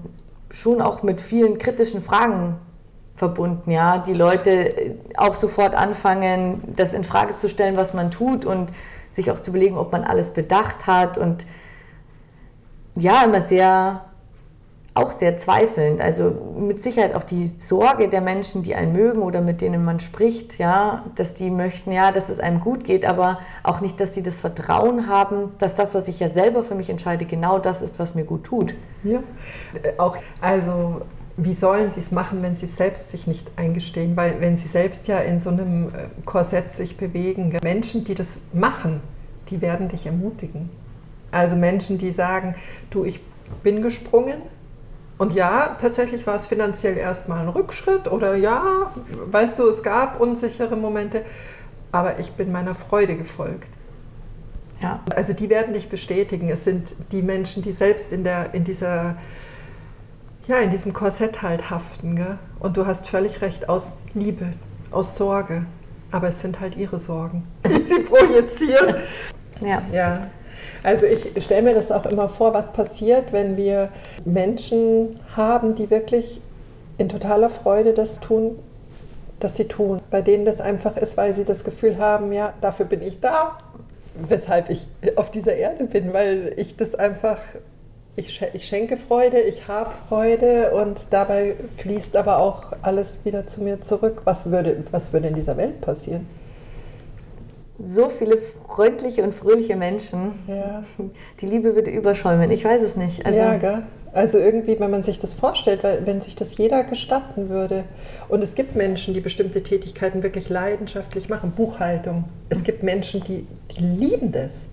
schon 0.52 0.82
auch 0.82 1.04
mit 1.04 1.22
vielen 1.22 1.58
kritischen 1.60 2.02
Fragen 2.02 2.58
verbunden, 3.16 3.70
ja, 3.70 4.00
die 4.00 4.14
Leute 4.14 4.96
auch 5.16 5.36
sofort 5.36 5.76
anfangen, 5.76 6.62
das 6.76 6.94
in 6.94 7.04
Frage 7.04 7.36
zu 7.36 7.48
stellen, 7.48 7.78
was 7.78 7.94
man 7.94 8.12
tut 8.12 8.46
und 8.46 8.72
sich 9.12 9.30
auch 9.30 9.40
zu 9.40 9.52
überlegen, 9.52 9.78
ob 9.78 9.92
man 9.92 10.04
alles 10.04 10.32
bedacht 10.32 10.88
hat 10.88 11.18
und 11.18 11.46
ja, 12.96 13.24
immer 13.24 13.42
sehr 13.42 14.06
auch 14.94 15.12
sehr 15.12 15.38
zweifelnd. 15.38 16.02
Also 16.02 16.36
mit 16.58 16.82
Sicherheit 16.82 17.16
auch 17.16 17.24
die 17.24 17.48
Sorge 17.48 18.10
der 18.10 18.22
Menschen, 18.22 18.64
die 18.64 18.76
einen 18.76 18.94
mögen 18.94 19.22
oder 19.22 19.42
mit 19.42 19.62
denen 19.62 19.86
man 19.86 20.00
spricht, 20.00 20.58
ja, 20.58 21.06
dass 21.16 21.34
die 21.34 21.50
möchten, 21.50 21.92
ja, 21.92 22.12
dass 22.12 22.30
es 22.30 22.40
einem 22.40 22.60
gut 22.60 22.84
geht, 22.84 23.06
aber 23.06 23.40
auch 23.64 23.82
nicht, 23.82 24.00
dass 24.00 24.12
die 24.12 24.24
das 24.24 24.40
Vertrauen 24.40 25.08
haben, 25.08 25.52
dass 25.58 25.76
das, 25.76 25.96
was 25.96 26.08
ich 26.08 26.20
ja 26.20 26.30
selber 26.30 26.64
für 26.64 26.76
mich 26.76 26.90
entscheide, 26.90 27.26
genau 27.26 27.60
das 27.60 27.82
ist, 27.82 28.00
was 28.00 28.16
mir 28.16 28.24
gut 28.24 28.44
tut. 28.44 28.74
Ja, 29.04 29.20
äh, 29.82 29.94
auch, 29.98 30.18
also 30.42 31.02
wie 31.38 31.54
sollen 31.54 31.90
sie 31.90 32.02
es 32.02 32.12
machen, 32.12 32.42
wenn 32.42 32.56
sie 32.56 32.66
selbst 32.66 33.12
sich 33.12 33.26
nicht 33.26 33.50
eingestehen? 33.56 34.18
Weil 34.18 34.42
wenn 34.42 34.58
sie 34.58 34.68
selbst 34.68 35.08
ja 35.08 35.20
in 35.20 35.40
so 35.40 35.50
einem 35.50 35.88
äh, 35.88 36.08
Korsett 36.26 36.74
sich 36.74 36.98
bewegen, 36.98 37.58
Menschen, 37.64 38.04
die 38.04 38.16
das 38.16 38.40
machen, 38.52 39.02
die 39.50 39.62
werden 39.62 39.88
dich 39.88 40.06
ermutigen. 40.06 40.70
Also 41.32 41.56
Menschen, 41.56 41.98
die 41.98 42.12
sagen, 42.12 42.56
du, 42.90 43.06
ich 43.06 43.22
bin 43.64 43.82
gesprungen, 43.82 44.42
und 45.20 45.34
ja, 45.34 45.76
tatsächlich 45.80 46.26
war 46.26 46.38
es 46.38 46.48
finanziell 46.48 46.96
erstmal 46.96 47.42
ein 47.42 47.50
Rückschritt 47.50 48.10
oder 48.10 48.36
ja, 48.36 48.90
weißt 49.30 49.60
du, 49.60 49.68
es 49.68 49.84
gab 49.84 50.22
unsichere 50.22 50.78
Momente, 50.78 51.26
aber 51.92 52.20
ich 52.20 52.32
bin 52.32 52.54
meiner 52.54 52.74
Freude 52.74 53.18
gefolgt. 53.18 53.68
Ja. 54.82 55.02
Also 55.14 55.34
die 55.34 55.50
werden 55.50 55.74
dich 55.74 55.90
bestätigen. 55.90 56.50
Es 56.50 56.64
sind 56.64 56.96
die 57.12 57.22
Menschen, 57.22 57.62
die 57.62 57.74
selbst 57.74 58.14
in, 58.14 58.24
der, 58.24 58.54
in, 58.54 58.64
dieser, 58.64 59.18
ja, 60.48 60.60
in 60.60 60.72
diesem 60.72 60.94
Korsett 60.94 61.42
halt 61.42 61.70
haften. 61.70 62.16
Gell? 62.16 62.38
Und 62.60 62.78
du 62.78 62.86
hast 62.86 63.10
völlig 63.10 63.42
recht, 63.42 63.68
aus 63.68 63.92
Liebe, 64.14 64.54
aus 64.90 65.18
Sorge. 65.18 65.66
Aber 66.12 66.30
es 66.30 66.40
sind 66.40 66.62
halt 66.62 66.78
ihre 66.78 66.98
Sorgen, 66.98 67.46
die 67.68 67.84
sie 67.84 68.00
projizieren. 68.04 68.96
Ja. 69.60 69.82
ja. 69.92 70.30
Also 70.84 71.06
ich 71.06 71.44
stelle 71.44 71.64
mir 71.64 71.74
das 71.74 71.92
auch 71.92 72.06
immer 72.06 72.30
vor, 72.30 72.54
was 72.54 72.72
passiert, 72.72 73.34
wenn 73.34 73.58
wir 73.58 73.90
Menschen 74.26 75.20
haben, 75.36 75.76
die 75.76 75.90
wirklich 75.90 76.40
in 76.98 77.10
totaler 77.10 77.50
Freude 77.50 77.94
das 77.94 78.20
tun, 78.20 78.60
das 79.40 79.56
sie 79.56 79.66
tun, 79.66 80.02
bei 80.12 80.22
denen 80.22 80.46
das 80.46 80.62
einfach 80.62 80.98
ist, 80.98 81.18
weil 81.18 81.34
sie 81.34 81.46
das 81.46 81.64
Gefühl 81.64 81.98
haben, 81.98 82.34
ja, 82.34 82.54
dafür 82.62 82.86
bin 82.86 83.02
ich 83.02 83.20
da, 83.20 83.58
weshalb 84.16 84.70
ich 84.70 84.86
auf 85.16 85.32
dieser 85.32 85.56
Erde 85.56 85.86
bin, 85.86 86.14
weil 86.14 86.54
ich 86.58 86.76
das 86.76 86.96
einfach, 86.96 87.38
ich, 88.16 88.42
schenke 88.60 88.98
Freude, 88.98 89.40
ich 89.40 89.68
habe 89.68 89.92
Freude 90.08 90.72
und 90.72 91.00
dabei 91.10 91.56
fließt 91.78 92.18
aber 92.18 92.40
auch 92.40 92.74
alles 92.82 93.20
wieder 93.24 93.48
zu 93.48 93.62
mir 93.62 93.80
zurück. 93.80 94.22
Was 94.26 94.52
würde, 94.52 94.84
was 94.92 95.14
würde 95.14 95.30
in 95.30 95.36
dieser 95.36 95.56
Welt 95.56 95.80
passieren? 95.80 96.28
So 97.82 98.10
viele 98.10 98.38
freundliche 98.38 99.24
und 99.24 99.34
fröhliche 99.34 99.76
Menschen. 99.76 100.32
Ja. 100.48 100.82
Die 101.40 101.46
Liebe 101.46 101.76
würde 101.76 101.92
überschäumen. 101.92 102.52
Ich 102.52 102.66
weiß 102.66 102.82
es 102.82 102.96
nicht. 102.96 103.26
Also, 103.26 103.40
ja, 103.40 103.58
gell? 103.58 103.84
Also 104.12 104.40
irgendwie, 104.40 104.80
wenn 104.80 104.90
man 104.90 105.04
sich 105.04 105.20
das 105.20 105.34
vorstellt, 105.34 105.84
weil 105.84 106.06
wenn 106.06 106.20
sich 106.20 106.36
das 106.36 106.58
jeder 106.58 106.84
gestatten 106.84 107.50
würde. 107.50 107.84
Und 108.28 108.44
es 108.44 108.56
gibt 108.56 108.76
Menschen, 108.76 109.14
die 109.14 109.20
bestimmte 109.20 109.62
Tätigkeiten 109.62 110.24
wirklich 110.24 110.50
leidenschaftlich 110.50 111.30
machen. 111.30 111.52
Buchhaltung. 111.52 112.26
Es 112.50 112.64
gibt 112.64 112.82
Menschen, 112.84 113.24
die, 113.24 113.46
die 113.72 113.82
lieben 113.82 114.32
das. 114.32 114.68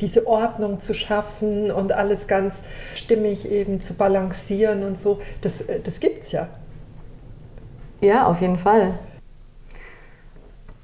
Diese 0.00 0.26
Ordnung 0.26 0.80
zu 0.80 0.92
schaffen 0.92 1.70
und 1.70 1.92
alles 1.92 2.26
ganz 2.26 2.62
stimmig 2.94 3.50
eben 3.50 3.80
zu 3.80 3.94
balancieren 3.94 4.82
und 4.82 4.98
so. 4.98 5.20
Das, 5.40 5.64
das 5.82 5.98
es 5.98 6.32
ja. 6.32 6.48
Ja, 8.00 8.26
auf 8.26 8.40
jeden 8.40 8.56
Fall. 8.56 8.98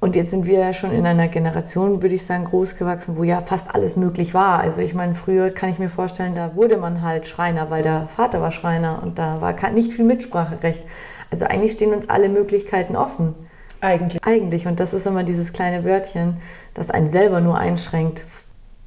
Und 0.01 0.15
jetzt 0.15 0.31
sind 0.31 0.47
wir 0.47 0.73
schon 0.73 0.91
in 0.91 1.05
einer 1.05 1.27
Generation, 1.27 2.01
würde 2.01 2.15
ich 2.15 2.25
sagen, 2.25 2.45
großgewachsen, 2.45 3.17
wo 3.17 3.23
ja 3.23 3.39
fast 3.39 3.73
alles 3.73 3.95
möglich 3.95 4.33
war. 4.33 4.59
Also 4.59 4.81
ich 4.81 4.95
meine, 4.95 5.13
früher 5.13 5.51
kann 5.51 5.69
ich 5.69 5.77
mir 5.77 5.89
vorstellen, 5.89 6.33
da 6.33 6.55
wurde 6.55 6.77
man 6.77 7.03
halt 7.03 7.27
Schreiner, 7.27 7.69
weil 7.69 7.83
der 7.83 8.07
Vater 8.07 8.41
war 8.41 8.49
Schreiner 8.49 9.03
und 9.03 9.19
da 9.19 9.41
war 9.41 9.53
nicht 9.69 9.93
viel 9.93 10.03
Mitspracherecht. 10.03 10.81
Also 11.29 11.45
eigentlich 11.45 11.73
stehen 11.73 11.93
uns 11.93 12.09
alle 12.09 12.29
Möglichkeiten 12.29 12.95
offen. 12.95 13.35
Eigentlich. 13.79 14.23
Eigentlich. 14.23 14.65
Und 14.65 14.79
das 14.79 14.95
ist 14.95 15.05
immer 15.05 15.23
dieses 15.23 15.53
kleine 15.53 15.83
Wörtchen, 15.83 16.37
das 16.73 16.89
einen 16.89 17.07
selber 17.07 17.39
nur 17.39 17.59
einschränkt. 17.59 18.23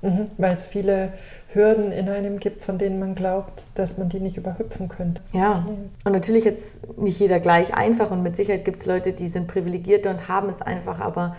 Mhm, 0.03 0.33
Weil 0.37 0.55
es 0.55 0.67
viele 0.67 1.13
Hürden 1.55 1.93
in 1.93 2.09
einem 2.09 2.41
gibt, 2.41 2.63
von 2.63 2.79
denen 2.79 2.99
man 2.99 3.15
glaubt, 3.15 3.65
dass 3.75 3.97
man 3.97 4.09
die 4.09 4.21
nicht 4.21 4.37
überhüpfen 4.37 4.89
könnte. 4.89 5.23
Ja. 5.33 5.67
Und 6.05 6.13
natürlich 6.13 6.45
jetzt 6.45 6.99
nicht 6.99 7.19
jeder 7.21 7.41
gleich 7.41 7.75
einfach 7.75 8.11
und 8.11 8.23
mit 8.23 8.37
Sicherheit 8.37 8.65
gibt 8.65 8.79
es 8.79 8.87
Leute, 8.87 9.13
die 9.13 9.29
sind 9.29 9.47
privilegierter 9.47 10.11
und 10.11 10.29
haben 10.29 10.49
es 10.49 10.63
einfach, 10.63 11.01
aber 11.01 11.37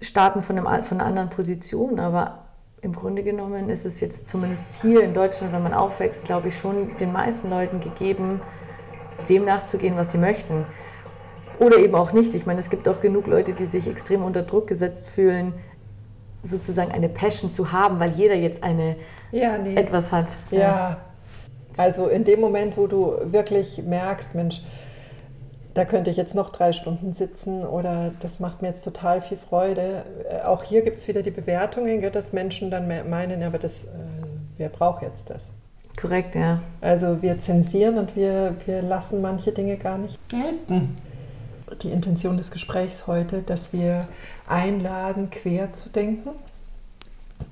starten 0.00 0.42
von, 0.42 0.58
einem, 0.58 0.84
von 0.84 1.00
einer 1.00 1.08
anderen 1.08 1.30
Position. 1.30 1.98
Aber 1.98 2.44
im 2.80 2.92
Grunde 2.92 3.22
genommen 3.22 3.68
ist 3.68 3.84
es 3.84 4.00
jetzt 4.00 4.28
zumindest 4.28 4.80
hier 4.82 5.02
in 5.02 5.12
Deutschland, 5.12 5.52
wenn 5.52 5.62
man 5.62 5.74
aufwächst, 5.74 6.24
glaube 6.24 6.48
ich, 6.48 6.58
schon 6.58 6.96
den 6.98 7.12
meisten 7.12 7.50
Leuten 7.50 7.80
gegeben, 7.80 8.40
dem 9.28 9.44
nachzugehen, 9.44 9.96
was 9.96 10.12
sie 10.12 10.18
möchten. 10.18 10.64
Oder 11.58 11.78
eben 11.78 11.96
auch 11.96 12.12
nicht. 12.12 12.34
Ich 12.34 12.46
meine, 12.46 12.60
es 12.60 12.70
gibt 12.70 12.88
auch 12.88 13.00
genug 13.00 13.26
Leute, 13.26 13.52
die 13.52 13.64
sich 13.64 13.88
extrem 13.88 14.22
unter 14.22 14.42
Druck 14.42 14.68
gesetzt 14.68 15.08
fühlen, 15.08 15.54
sozusagen 16.42 16.92
eine 16.92 17.08
Passion 17.08 17.50
zu 17.50 17.72
haben, 17.72 17.98
weil 18.00 18.10
jeder 18.10 18.34
jetzt 18.34 18.62
eine 18.62 18.96
Ja, 19.32 19.58
nee. 19.58 19.74
etwas 19.74 20.12
hat. 20.12 20.26
Ja. 20.50 20.98
Also 21.76 22.06
in 22.08 22.24
dem 22.24 22.40
Moment, 22.40 22.76
wo 22.76 22.86
du 22.86 23.14
wirklich 23.32 23.82
merkst, 23.84 24.34
Mensch, 24.34 24.62
da 25.74 25.84
könnte 25.84 26.10
ich 26.10 26.16
jetzt 26.16 26.34
noch 26.34 26.50
drei 26.50 26.72
Stunden 26.72 27.12
sitzen 27.12 27.64
oder 27.64 28.10
das 28.20 28.40
macht 28.40 28.62
mir 28.62 28.68
jetzt 28.68 28.82
total 28.82 29.20
viel 29.20 29.36
Freude. 29.38 30.02
Äh, 30.28 30.44
Auch 30.44 30.64
hier 30.64 30.82
gibt 30.82 30.98
es 30.98 31.06
wieder 31.06 31.22
die 31.22 31.30
Bewertungen, 31.30 32.00
dass 32.12 32.32
Menschen 32.32 32.70
dann 32.70 32.88
me- 32.88 33.04
meinen, 33.04 33.42
aber 33.42 33.58
das, 33.58 33.84
äh, 33.84 33.86
wer 34.56 34.70
braucht 34.70 35.02
jetzt 35.02 35.30
das? 35.30 35.50
Korrekt, 36.00 36.34
ja. 36.34 36.60
Also 36.80 37.22
wir 37.22 37.38
zensieren 37.40 37.98
und 37.98 38.16
wir, 38.16 38.54
wir 38.66 38.82
lassen 38.82 39.20
manche 39.20 39.52
Dinge 39.52 39.76
gar 39.76 39.98
nicht 39.98 40.18
gelten. 40.28 40.96
Die 41.82 41.90
Intention 41.90 42.36
des 42.36 42.50
Gesprächs 42.50 43.06
heute, 43.06 43.42
dass 43.42 43.72
wir 43.72 44.08
einladen, 44.46 45.30
quer 45.30 45.72
zu 45.72 45.88
denken 45.88 46.30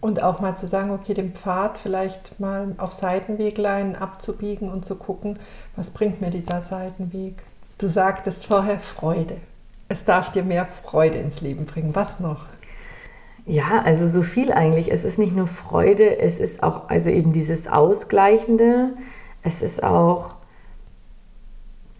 und 0.00 0.22
auch 0.22 0.40
mal 0.40 0.56
zu 0.56 0.66
sagen, 0.66 0.90
okay, 0.90 1.14
den 1.14 1.32
Pfad 1.32 1.78
vielleicht 1.78 2.40
mal 2.40 2.74
auf 2.78 2.92
Seitenweglein 2.92 3.96
abzubiegen 3.96 4.70
und 4.70 4.84
zu 4.84 4.96
gucken, 4.96 5.38
was 5.76 5.90
bringt 5.90 6.20
mir 6.20 6.30
dieser 6.30 6.62
Seitenweg. 6.62 7.42
Du 7.78 7.88
sagtest 7.88 8.46
vorher 8.46 8.80
Freude. 8.80 9.36
Es 9.88 10.04
darf 10.04 10.32
dir 10.32 10.42
mehr 10.42 10.66
Freude 10.66 11.18
ins 11.18 11.40
Leben 11.40 11.64
bringen. 11.64 11.94
Was 11.94 12.20
noch? 12.20 12.46
Ja, 13.44 13.82
also 13.84 14.06
so 14.06 14.22
viel 14.22 14.52
eigentlich. 14.52 14.90
Es 14.90 15.04
ist 15.04 15.18
nicht 15.18 15.36
nur 15.36 15.46
Freude, 15.46 16.18
es 16.18 16.38
ist 16.38 16.62
auch, 16.62 16.88
also 16.88 17.10
eben 17.10 17.32
dieses 17.32 17.68
Ausgleichende, 17.68 18.94
es 19.42 19.62
ist 19.62 19.84
auch, 19.84 20.35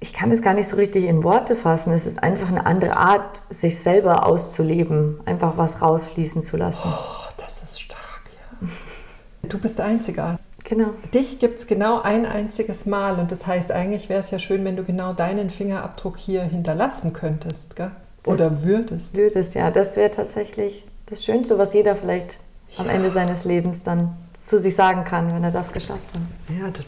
ich 0.01 0.13
kann 0.13 0.31
es 0.31 0.43
gar 0.43 0.55
nicht 0.55 0.69
so 0.69 0.77
richtig 0.77 1.05
in 1.05 1.25
Worte 1.25 1.57
fassen, 1.57 1.93
es 1.93 2.07
ist 2.07 2.23
einfach 2.23 2.49
eine 2.49 2.67
andere 2.67 2.97
Art, 2.97 3.43
sich 3.49 3.79
selber 3.79 4.27
auszuleben, 4.27 5.21
einfach 5.25 5.57
was 5.57 5.81
rausfließen 5.83 6.43
zu 6.43 6.57
lassen. 6.57 6.83
Oh, 6.87 7.33
das 7.39 7.63
ist 7.63 7.81
stark, 7.81 8.23
ja. 8.61 8.69
Du 9.49 9.59
bist 9.59 9.81
einzigartig. 9.81 10.45
Genau. 10.65 10.89
Dich 11.15 11.39
gibt 11.39 11.61
es 11.61 11.69
genau 11.69 12.03
ein 12.03 12.27
einziges 12.27 12.87
Mal 12.87 13.21
und 13.21 13.31
das 13.31 13.47
heißt, 13.47 13.71
eigentlich 13.71 14.09
wäre 14.09 14.19
es 14.19 14.33
ja 14.33 14.41
schön, 14.41 14.65
wenn 14.65 14.75
du 14.77 14.83
genau 14.83 15.13
deinen 15.13 15.51
Fingerabdruck 15.51 16.19
hier 16.19 16.43
hinterlassen 16.43 17.13
könntest, 17.13 17.77
gell? 17.77 17.93
Oder 18.27 18.65
würdest. 18.65 19.17
Würdest, 19.17 19.55
ja, 19.55 19.71
das 19.71 19.97
wäre 19.97 20.11
tatsächlich 20.11 20.85
das 21.07 21.25
Schönste, 21.25 21.59
was 21.59 21.73
jeder 21.73 21.95
vielleicht 21.95 22.39
am 22.77 22.87
Ja. 22.87 22.93
Ende 22.93 23.11
seines 23.13 23.45
Lebens 23.45 23.83
dann 23.83 24.17
zu 24.39 24.59
sich 24.59 24.75
sagen 24.75 25.05
kann, 25.05 25.33
wenn 25.33 25.45
er 25.45 25.53
das 25.53 25.73
geschafft 25.73 26.03
hat. 26.13 26.59
Ja, 26.59 26.69
du, 26.71 26.81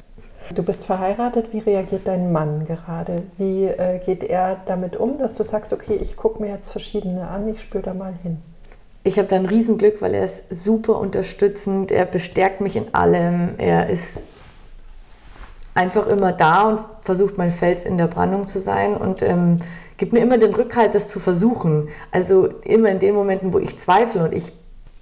du 0.55 0.63
bist 0.63 0.85
verheiratet. 0.85 1.53
Wie 1.53 1.59
reagiert 1.59 2.03
dein 2.07 2.33
Mann 2.33 2.67
gerade? 2.67 3.23
Wie 3.37 3.65
äh, 3.65 3.99
geht 4.05 4.25
er 4.25 4.57
damit 4.67 4.97
um, 4.97 5.19
dass 5.19 5.35
du 5.35 5.45
sagst, 5.45 5.73
okay, 5.73 5.99
ich 6.01 6.17
gucke 6.17 6.43
mir 6.43 6.51
jetzt 6.51 6.71
verschiedene 6.71 7.29
an, 7.29 7.49
ich 7.49 7.61
spüre 7.61 7.83
da 7.83 7.95
mal 7.95 8.15
hin? 8.23 8.39
Ich 9.05 9.19
habe 9.19 9.29
da 9.29 9.37
ein 9.37 9.47
Riesenglück, 9.47 10.03
weil 10.03 10.15
er 10.15 10.25
ist 10.25 10.45
super 10.51 10.99
unterstützend, 10.99 11.91
er 11.91 12.05
bestärkt 12.05 12.61
mich 12.61 12.77
in 12.77 12.95
allem, 12.95 13.55
er 13.59 13.89
ist 13.89 14.25
einfach 15.75 16.09
immer 16.09 16.33
da 16.33 16.63
und 16.65 16.81
versucht 17.03 17.39
mein 17.39 17.51
Fels 17.51 17.85
in 17.85 17.97
der 17.97 18.09
Brandung 18.09 18.47
zu 18.49 18.59
sein 18.59 18.97
und 18.97 19.23
ähm, 19.23 19.61
gibt 19.97 20.13
mir 20.13 20.21
immer 20.21 20.37
den 20.37 20.53
Rückhalt, 20.53 20.95
das 20.95 21.09
zu 21.09 21.21
versuchen. 21.21 21.89
Also 22.11 22.49
immer 22.65 22.89
in 22.89 22.99
den 22.99 23.15
Momenten, 23.15 23.53
wo 23.53 23.59
ich 23.59 23.79
zweifle 23.79 24.25
und 24.25 24.35
ich 24.35 24.53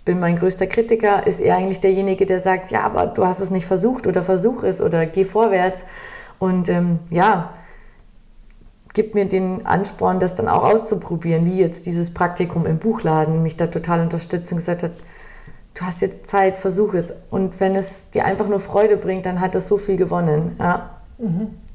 bin 0.06 0.20
mein 0.20 0.36
größter 0.36 0.66
Kritiker, 0.66 1.26
ist 1.26 1.40
er 1.40 1.56
eigentlich 1.56 1.80
derjenige, 1.80 2.24
der 2.24 2.40
sagt, 2.40 2.70
ja, 2.70 2.84
aber 2.84 3.06
du 3.06 3.26
hast 3.26 3.40
es 3.40 3.50
nicht 3.50 3.66
versucht 3.66 4.06
oder 4.06 4.22
versuch 4.22 4.62
es 4.62 4.80
oder 4.80 5.04
geh 5.04 5.24
vorwärts. 5.24 5.84
Und 6.38 6.70
ähm, 6.70 7.00
ja, 7.10 7.52
gibt 8.94 9.14
mir 9.14 9.26
den 9.26 9.66
Ansporn, 9.66 10.20
das 10.20 10.34
dann 10.34 10.48
auch 10.48 10.62
auszuprobieren, 10.62 11.44
wie 11.44 11.58
jetzt 11.58 11.84
dieses 11.86 12.14
Praktikum 12.14 12.66
im 12.66 12.78
Buchladen 12.78 13.42
mich 13.42 13.56
da 13.56 13.66
total 13.66 14.00
unterstützt 14.00 14.50
und 14.52 14.58
gesagt 14.58 14.84
hat, 14.84 14.92
du 15.74 15.82
hast 15.84 16.00
jetzt 16.00 16.28
Zeit, 16.28 16.56
versuch 16.56 16.94
es. 16.94 17.12
Und 17.28 17.58
wenn 17.60 17.74
es 17.74 18.08
dir 18.10 18.24
einfach 18.24 18.48
nur 18.48 18.60
Freude 18.60 18.96
bringt, 18.96 19.26
dann 19.26 19.40
hat 19.40 19.54
das 19.54 19.66
so 19.66 19.76
viel 19.76 19.96
gewonnen. 19.96 20.56
Ja. 20.60 21.00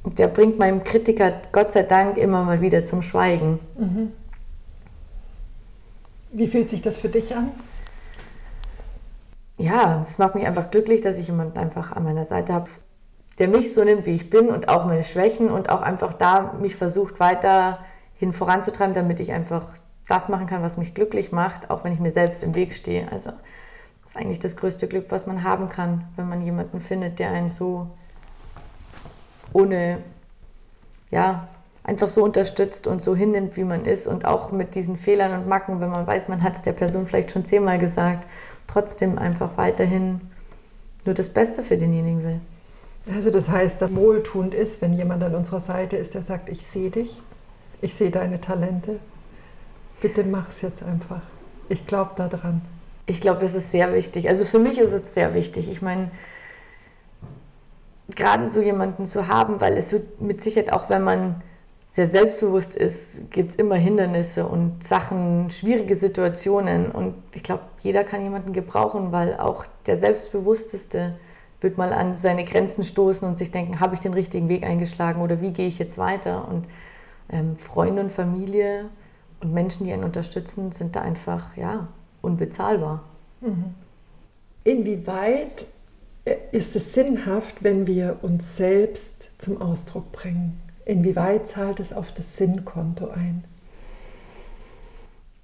Und 0.03 0.19
der 0.19 0.27
bringt 0.27 0.57
meinem 0.57 0.83
Kritiker 0.83 1.33
Gott 1.51 1.73
sei 1.73 1.83
Dank 1.83 2.17
immer 2.17 2.43
mal 2.43 2.61
wieder 2.61 2.85
zum 2.85 3.01
Schweigen. 3.01 3.59
Wie 6.31 6.47
fühlt 6.47 6.69
sich 6.69 6.81
das 6.81 6.95
für 6.95 7.09
dich 7.09 7.35
an? 7.35 7.51
Ja, 9.61 10.01
es 10.01 10.17
macht 10.17 10.33
mich 10.33 10.47
einfach 10.47 10.71
glücklich, 10.71 11.01
dass 11.01 11.19
ich 11.19 11.27
jemanden 11.27 11.59
einfach 11.59 11.91
an 11.91 12.03
meiner 12.03 12.25
Seite 12.25 12.51
habe, 12.51 12.69
der 13.37 13.47
mich 13.47 13.75
so 13.75 13.83
nimmt, 13.83 14.07
wie 14.07 14.15
ich 14.15 14.31
bin 14.31 14.49
und 14.49 14.69
auch 14.69 14.85
meine 14.85 15.03
Schwächen 15.03 15.51
und 15.51 15.69
auch 15.69 15.83
einfach 15.83 16.13
da 16.13 16.53
mich 16.59 16.75
versucht 16.75 17.19
weiterhin 17.19 18.31
voranzutreiben, 18.31 18.95
damit 18.95 19.19
ich 19.19 19.33
einfach 19.33 19.75
das 20.07 20.29
machen 20.29 20.47
kann, 20.47 20.63
was 20.63 20.77
mich 20.77 20.95
glücklich 20.95 21.31
macht, 21.31 21.69
auch 21.69 21.83
wenn 21.83 21.93
ich 21.93 21.99
mir 21.99 22.11
selbst 22.11 22.43
im 22.43 22.55
Weg 22.55 22.73
stehe. 22.73 23.11
Also 23.11 23.29
das 24.01 24.11
ist 24.11 24.17
eigentlich 24.17 24.39
das 24.39 24.57
größte 24.57 24.87
Glück, 24.87 25.05
was 25.09 25.27
man 25.27 25.43
haben 25.43 25.69
kann, 25.69 26.05
wenn 26.15 26.27
man 26.27 26.41
jemanden 26.41 26.79
findet, 26.79 27.19
der 27.19 27.29
einen 27.29 27.49
so 27.49 27.87
ohne, 29.53 29.99
ja, 31.11 31.47
einfach 31.83 32.07
so 32.07 32.23
unterstützt 32.23 32.87
und 32.87 33.01
so 33.01 33.15
hinnimmt, 33.15 33.57
wie 33.57 33.63
man 33.63 33.85
ist 33.85 34.07
und 34.07 34.25
auch 34.25 34.51
mit 34.51 34.73
diesen 34.73 34.95
Fehlern 34.95 35.39
und 35.39 35.47
Macken, 35.47 35.79
wenn 35.81 35.89
man 35.89 36.07
weiß, 36.07 36.29
man 36.29 36.41
hat 36.41 36.55
es 36.55 36.61
der 36.63 36.73
Person 36.73 37.05
vielleicht 37.05 37.31
schon 37.31 37.45
zehnmal 37.45 37.77
gesagt, 37.77 38.27
trotzdem 38.71 39.17
einfach 39.17 39.57
weiterhin 39.57 40.21
nur 41.05 41.15
das 41.15 41.29
Beste 41.29 41.63
für 41.63 41.77
denjenigen 41.77 42.23
will. 42.23 42.39
Also 43.13 43.31
das 43.31 43.49
heißt, 43.49 43.81
dass 43.81 43.95
wohltuend 43.95 44.53
ist, 44.53 44.81
wenn 44.81 44.93
jemand 44.93 45.23
an 45.23 45.35
unserer 45.35 45.59
Seite 45.59 45.97
ist, 45.97 46.13
der 46.13 46.21
sagt, 46.21 46.49
ich 46.49 46.65
sehe 46.65 46.91
dich, 46.91 47.17
ich 47.81 47.95
sehe 47.95 48.11
deine 48.11 48.39
Talente, 48.39 48.99
bitte 50.01 50.23
mach's 50.23 50.61
jetzt 50.61 50.83
einfach. 50.83 51.21
Ich 51.69 51.87
glaube 51.87 52.11
daran. 52.15 52.61
Ich 53.07 53.21
glaube, 53.21 53.41
das 53.41 53.55
ist 53.55 53.71
sehr 53.71 53.93
wichtig. 53.93 54.29
Also 54.29 54.45
für 54.45 54.59
mich 54.59 54.77
ist 54.77 54.91
es 54.91 55.13
sehr 55.13 55.33
wichtig. 55.33 55.69
Ich 55.71 55.81
meine, 55.81 56.11
gerade 58.15 58.47
so 58.47 58.61
jemanden 58.61 59.05
zu 59.05 59.27
haben, 59.27 59.59
weil 59.59 59.75
es 59.77 59.91
wird 59.91 60.21
mit 60.21 60.41
Sicherheit, 60.41 60.71
auch 60.71 60.89
wenn 60.89 61.03
man 61.03 61.41
sehr 61.91 62.07
selbstbewusst 62.07 62.73
ist, 62.73 63.29
gibt 63.31 63.51
es 63.51 63.55
immer 63.57 63.75
Hindernisse 63.75 64.47
und 64.47 64.81
Sachen, 64.81 65.51
schwierige 65.51 65.95
Situationen. 65.95 66.89
Und 66.89 67.15
ich 67.35 67.43
glaube, 67.43 67.63
jeder 67.79 68.05
kann 68.05 68.23
jemanden 68.23 68.53
gebrauchen, 68.53 69.11
weil 69.11 69.35
auch 69.35 69.65
der 69.85 69.97
Selbstbewussteste 69.97 71.19
wird 71.59 71.77
mal 71.77 71.91
an 71.91 72.15
seine 72.15 72.45
Grenzen 72.45 72.85
stoßen 72.85 73.27
und 73.27 73.37
sich 73.37 73.51
denken, 73.51 73.81
habe 73.81 73.93
ich 73.93 73.99
den 73.99 74.13
richtigen 74.13 74.47
Weg 74.47 74.63
eingeschlagen 74.63 75.21
oder 75.21 75.41
wie 75.41 75.51
gehe 75.51 75.67
ich 75.67 75.79
jetzt 75.79 75.97
weiter? 75.97 76.47
Und 76.47 76.65
ähm, 77.29 77.57
Freunde 77.57 78.03
und 78.03 78.11
Familie 78.11 78.89
und 79.41 79.53
Menschen, 79.53 79.85
die 79.85 79.91
einen 79.91 80.05
unterstützen, 80.05 80.71
sind 80.71 80.95
da 80.95 81.01
einfach, 81.01 81.57
ja, 81.57 81.89
unbezahlbar. 82.21 83.03
Inwieweit 84.63 85.65
äh, 86.23 86.35
ist 86.53 86.73
es 86.77 86.93
sinnhaft, 86.93 87.63
wenn 87.63 87.85
wir 87.85 88.19
uns 88.21 88.55
selbst 88.55 89.31
zum 89.37 89.61
Ausdruck 89.61 90.13
bringen? 90.13 90.59
Inwieweit 90.85 91.47
zahlt 91.47 91.79
es 91.79 91.93
auf 91.93 92.11
das 92.11 92.37
Sinnkonto 92.37 93.09
ein? 93.09 93.43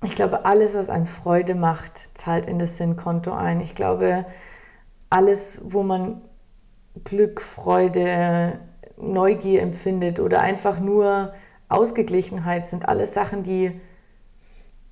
Ich 0.04 0.15
glaube, 0.15 0.45
alles, 0.45 0.76
was 0.76 0.89
einem 0.89 1.08
Freude 1.08 1.56
macht, 1.56 2.17
zahlt 2.17 2.45
in 2.45 2.60
das 2.60 2.78
Sinnkonto 2.78 3.32
ein. 3.32 3.62
Ich 3.62 3.76
glaube, 3.76 4.26
alles, 5.10 5.60
wo 5.63 5.84
man 5.84 6.21
Glück, 7.04 7.41
Freude, 7.41 8.60
Neugier 8.97 9.62
empfindet 9.62 10.19
oder 10.19 10.41
einfach 10.41 10.80
nur 10.80 11.34
Ausgeglichenheit, 11.69 12.65
sind 12.65 12.88
alles 12.88 13.13
Sachen, 13.13 13.43
die 13.43 13.80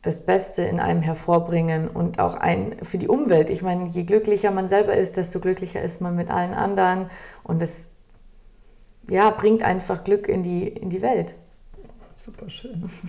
das 0.01 0.25
Beste 0.25 0.62
in 0.63 0.79
einem 0.79 1.01
hervorbringen 1.01 1.88
und 1.88 2.19
auch 2.19 2.36
ein 2.36 2.75
für 2.84 2.97
die 2.97 3.08
Umwelt. 3.08 3.49
Ich 3.49 3.63
meine, 3.63 3.86
je 3.86 4.03
glücklicher 4.03 4.51
man 4.51 4.69
selber 4.69 4.95
ist, 4.95 5.17
desto 5.17 5.39
glücklicher 5.39 5.81
ist 5.81 5.99
man 5.99 6.15
mit 6.15 6.29
allen 6.29 6.53
anderen 6.53 7.10
und 7.43 7.62
es 7.62 7.89
ja, 9.10 9.30
bringt 9.30 9.63
einfach 9.63 10.04
Glück 10.04 10.28
in 10.28 10.44
die, 10.44 10.68
in 10.68 10.89
die 10.89 11.02
Welt. 11.02 11.36
Super 12.15 12.50
schön. 12.50 12.84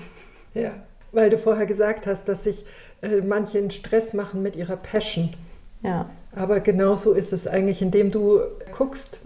Ja, 0.55 0.73
weil 1.13 1.29
du 1.29 1.37
vorher 1.37 1.67
gesagt 1.67 2.07
hast, 2.07 2.31
dass 2.31 2.45
sich 2.45 2.65
äh, 3.03 3.21
manche 3.21 3.59
einen 3.59 3.71
Stress 3.71 4.15
machen 4.15 4.43
mit 4.43 4.57
ihrer 4.57 4.77
Passion. 4.77 5.35
Ja. 5.83 6.09
Aber 6.35 6.61
genauso 6.61 7.13
ist 7.13 7.35
es 7.35 7.47
eigentlich, 7.47 7.83
indem 7.83 8.11
du 8.11 8.41
guckst, 8.73 9.21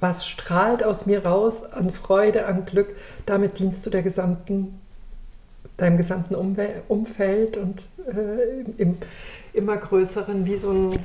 was 0.00 0.26
strahlt 0.26 0.82
aus 0.82 1.04
mir 1.04 1.26
raus 1.26 1.62
an 1.64 1.90
Freude, 1.90 2.46
an 2.46 2.64
Glück, 2.64 2.94
damit 3.26 3.58
dienst 3.58 3.84
du 3.84 3.90
der 3.90 4.02
gesamten, 4.02 4.80
deinem 5.76 5.98
gesamten 5.98 6.34
Umfeld 6.34 7.58
und 7.58 7.82
äh, 8.06 8.80
im 8.80 8.96
immer 9.52 9.76
größeren, 9.76 10.46
wie 10.46 10.56
so 10.56 10.70
ein 10.70 10.98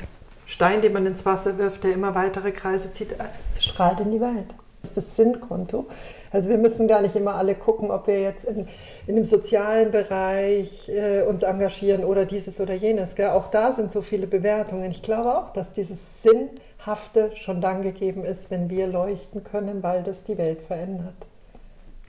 Stein, 0.45 0.81
den 0.81 0.93
man 0.93 1.05
ins 1.05 1.25
Wasser 1.25 1.57
wirft, 1.57 1.83
der 1.83 1.93
immer 1.93 2.15
weitere 2.15 2.51
Kreise 2.51 2.93
zieht, 2.93 3.09
es 3.55 3.65
strahlt 3.65 3.99
in 3.99 4.11
die 4.11 4.21
Welt. 4.21 4.47
Das 4.95 5.05
ist 5.05 5.09
das 5.09 5.15
Sinnkonto. 5.15 5.85
Also 6.31 6.49
wir 6.49 6.57
müssen 6.57 6.87
gar 6.87 7.01
nicht 7.01 7.15
immer 7.15 7.35
alle 7.35 7.55
gucken, 7.55 7.91
ob 7.91 8.07
wir 8.07 8.21
jetzt 8.21 8.45
in, 8.45 8.67
in 9.07 9.15
dem 9.15 9.25
sozialen 9.25 9.91
Bereich 9.91 10.89
äh, 10.89 11.21
uns 11.21 11.43
engagieren 11.43 12.03
oder 12.03 12.25
dieses 12.25 12.59
oder 12.59 12.73
jenes. 12.73 13.15
Gell? 13.15 13.29
Auch 13.29 13.47
da 13.47 13.71
sind 13.71 13.91
so 13.91 14.01
viele 14.01 14.27
Bewertungen. 14.27 14.91
Ich 14.91 15.01
glaube 15.01 15.37
auch, 15.37 15.51
dass 15.51 15.73
dieses 15.73 16.21
Sinnhafte 16.23 17.31
schon 17.35 17.61
dann 17.61 17.81
gegeben 17.81 18.23
ist, 18.23 18.51
wenn 18.51 18.69
wir 18.69 18.87
leuchten 18.87 19.43
können, 19.43 19.83
weil 19.83 20.03
das 20.03 20.23
die 20.23 20.37
Welt 20.37 20.61
verändert. 20.61 21.15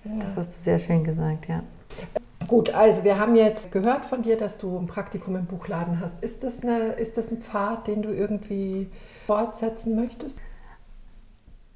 Ja. 0.04 0.10
Das 0.20 0.36
hast 0.36 0.48
du 0.54 0.58
sehr 0.58 0.78
schön 0.78 1.04
gesagt, 1.04 1.48
ja. 1.48 1.62
Gut, 2.46 2.74
also 2.74 3.04
wir 3.04 3.18
haben 3.18 3.36
jetzt 3.36 3.70
gehört 3.72 4.06
von 4.06 4.22
dir, 4.22 4.38
dass 4.38 4.56
du 4.56 4.78
ein 4.78 4.86
Praktikum 4.86 5.36
im 5.36 5.44
Buchladen 5.44 6.00
hast. 6.00 6.24
Ist 6.24 6.44
das, 6.44 6.62
eine, 6.62 6.92
ist 6.92 7.18
das 7.18 7.30
ein 7.30 7.42
Pfad, 7.42 7.86
den 7.86 8.00
du 8.00 8.08
irgendwie 8.08 8.88
fortsetzen 9.26 9.94
möchtest? 9.94 10.40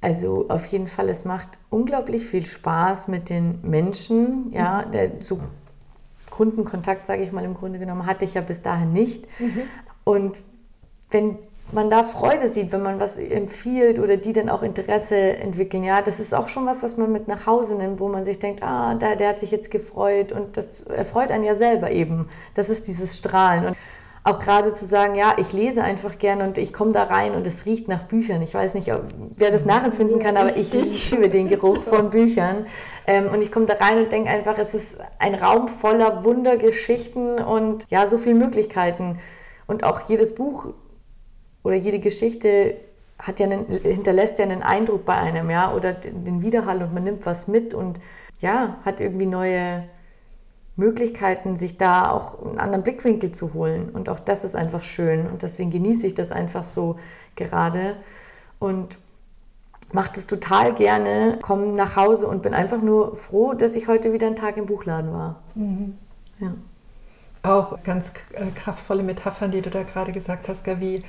Also 0.03 0.47
auf 0.49 0.65
jeden 0.65 0.87
Fall, 0.87 1.07
es 1.07 1.23
macht 1.23 1.47
unglaublich 1.69 2.25
viel 2.25 2.45
Spaß 2.45 3.07
mit 3.07 3.29
den 3.29 3.59
Menschen. 3.61 4.51
Ja, 4.51 4.83
der, 4.83 5.11
so 5.21 5.39
Kundenkontakt, 6.29 7.07
sage 7.07 7.23
ich 7.23 7.31
mal, 7.31 7.45
im 7.45 7.53
Grunde 7.53 7.79
genommen 7.79 8.05
hatte 8.05 8.25
ich 8.25 8.33
ja 8.33 8.41
bis 8.41 8.61
dahin 8.61 8.91
nicht. 8.91 9.25
Mhm. 9.39 9.61
Und 10.03 10.37
wenn 11.09 11.37
man 11.71 11.89
da 11.89 12.03
Freude 12.03 12.49
sieht, 12.49 12.73
wenn 12.73 12.83
man 12.83 12.99
was 12.99 13.17
empfiehlt 13.17 13.97
oder 13.97 14.17
die 14.17 14.33
dann 14.33 14.49
auch 14.49 14.61
Interesse 14.61 15.15
entwickeln. 15.15 15.85
Ja, 15.85 16.01
das 16.01 16.19
ist 16.19 16.35
auch 16.35 16.49
schon 16.49 16.65
was, 16.65 16.83
was 16.83 16.97
man 16.97 17.09
mit 17.09 17.29
nach 17.29 17.45
Hause 17.45 17.75
nimmt, 17.75 18.01
wo 18.01 18.09
man 18.09 18.25
sich 18.25 18.39
denkt, 18.39 18.61
ah, 18.61 18.95
der, 18.95 19.15
der 19.15 19.29
hat 19.29 19.39
sich 19.39 19.51
jetzt 19.51 19.71
gefreut 19.71 20.33
und 20.33 20.57
das 20.57 20.81
erfreut 20.81 21.31
einen 21.31 21.45
ja 21.45 21.55
selber 21.55 21.91
eben. 21.91 22.27
Das 22.55 22.69
ist 22.69 22.87
dieses 22.87 23.15
Strahlen. 23.15 23.67
Und 23.67 23.77
auch 24.25 24.39
gerade 24.39 24.71
zu 24.71 24.85
sagen, 24.85 25.15
ja, 25.15 25.35
ich 25.37 25.51
lese 25.51 25.83
einfach 25.83 26.17
gerne 26.17 26.45
und 26.45 26.57
ich 26.57 26.71
komme 26.71 26.93
da 26.93 27.03
rein 27.03 27.33
und 27.33 27.45
es 27.45 27.65
riecht 27.65 27.89
nach 27.89 28.03
Büchern. 28.03 28.41
Ich 28.41 28.53
weiß 28.53 28.73
nicht, 28.73 28.93
ob, 28.93 29.03
wer 29.35 29.51
das 29.51 29.65
nachempfinden 29.65 30.19
kann, 30.19 30.37
aber 30.37 30.55
ich 30.55 30.71
liebe 31.11 31.27
den 31.27 31.49
Geruch 31.49 31.83
von 31.83 32.09
Büchern. 32.09 32.65
Ähm, 33.05 33.29
und 33.33 33.41
ich 33.41 33.51
komme 33.51 33.65
da 33.65 33.73
rein 33.73 33.97
und 33.97 34.11
denke 34.13 34.29
einfach, 34.29 34.57
es 34.57 34.73
ist 34.73 34.97
ein 35.19 35.35
Raum 35.35 35.67
voller 35.67 36.23
Wundergeschichten 36.23 37.39
und 37.39 37.85
ja, 37.89 38.07
so 38.07 38.17
viele 38.17 38.35
Möglichkeiten. 38.35 39.19
Und 39.67 39.83
auch 39.83 40.07
jedes 40.07 40.35
Buch 40.35 40.67
oder 41.63 41.75
jede 41.75 41.99
Geschichte 41.99 42.77
hat 43.19 43.41
ja 43.41 43.45
einen, 43.45 43.65
hinterlässt 43.65 44.37
ja 44.37 44.45
einen 44.45 44.63
Eindruck 44.63 45.03
bei 45.03 45.15
einem, 45.15 45.49
ja, 45.49 45.73
oder 45.73 45.93
den 45.93 46.41
Widerhall 46.41 46.81
und 46.81 46.93
man 46.93 47.03
nimmt 47.03 47.25
was 47.25 47.49
mit 47.49 47.73
und 47.73 47.99
ja, 48.39 48.77
hat 48.85 49.01
irgendwie 49.01 49.25
neue 49.25 49.83
Möglichkeiten, 50.75 51.55
sich 51.55 51.77
da 51.77 52.09
auch 52.09 52.43
einen 52.43 52.59
anderen 52.59 52.83
Blickwinkel 52.83 53.31
zu 53.31 53.53
holen. 53.53 53.89
Und 53.89 54.09
auch 54.09 54.19
das 54.19 54.43
ist 54.43 54.55
einfach 54.55 54.81
schön. 54.81 55.27
Und 55.27 55.43
deswegen 55.43 55.69
genieße 55.69 56.07
ich 56.07 56.13
das 56.13 56.31
einfach 56.31 56.63
so 56.63 56.97
gerade 57.35 57.95
und 58.59 58.97
mache 59.91 60.11
das 60.15 60.25
total 60.25 60.73
gerne, 60.73 61.37
komme 61.41 61.67
nach 61.67 61.95
Hause 61.95 62.27
und 62.27 62.41
bin 62.41 62.55
einfach 62.55 62.81
nur 62.81 63.15
froh, 63.15 63.53
dass 63.53 63.75
ich 63.75 63.87
heute 63.87 64.13
wieder 64.13 64.25
einen 64.25 64.35
Tag 64.35 64.57
im 64.57 64.65
Buchladen 64.65 65.13
war. 65.13 65.43
Mhm. 65.53 65.97
Ja. 66.39 66.53
Auch 67.43 67.83
ganz 67.83 68.11
äh, 68.31 68.47
kraftvolle 68.55 69.03
Metaphern, 69.03 69.51
die 69.51 69.61
du 69.61 69.69
da 69.69 69.83
gerade 69.83 70.11
gesagt 70.11 70.49
hast, 70.49 70.65
wie, 70.79 71.03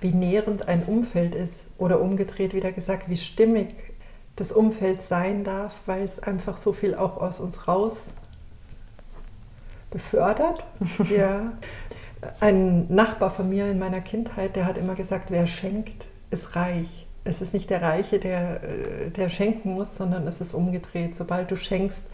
wie 0.00 0.12
nährend 0.12 0.68
ein 0.68 0.84
Umfeld 0.84 1.34
ist. 1.34 1.66
Oder 1.76 2.00
umgedreht 2.00 2.54
wieder 2.54 2.72
gesagt, 2.72 3.10
wie 3.10 3.18
stimmig 3.18 3.74
das 4.36 4.52
Umfeld 4.52 5.02
sein 5.02 5.44
darf, 5.44 5.82
weil 5.84 6.04
es 6.04 6.20
einfach 6.20 6.56
so 6.56 6.72
viel 6.72 6.94
auch 6.94 7.18
aus 7.18 7.40
uns 7.40 7.68
raus 7.68 8.14
befördert. 9.90 10.64
ja. 11.10 11.52
Ein 12.40 12.86
Nachbar 12.92 13.30
von 13.30 13.48
mir 13.48 13.70
in 13.70 13.78
meiner 13.78 14.00
Kindheit, 14.00 14.56
der 14.56 14.66
hat 14.66 14.76
immer 14.76 14.94
gesagt, 14.94 15.30
wer 15.30 15.46
schenkt, 15.46 16.06
ist 16.30 16.54
reich. 16.54 17.06
Es 17.24 17.40
ist 17.40 17.52
nicht 17.54 17.70
der 17.70 17.82
Reiche, 17.82 18.18
der, 18.18 18.62
äh, 18.62 19.10
der 19.10 19.30
schenken 19.30 19.74
muss, 19.74 19.96
sondern 19.96 20.26
es 20.26 20.40
ist 20.40 20.54
umgedreht. 20.54 21.16
Sobald 21.16 21.50
du 21.50 21.56
schenkst, 21.56 22.04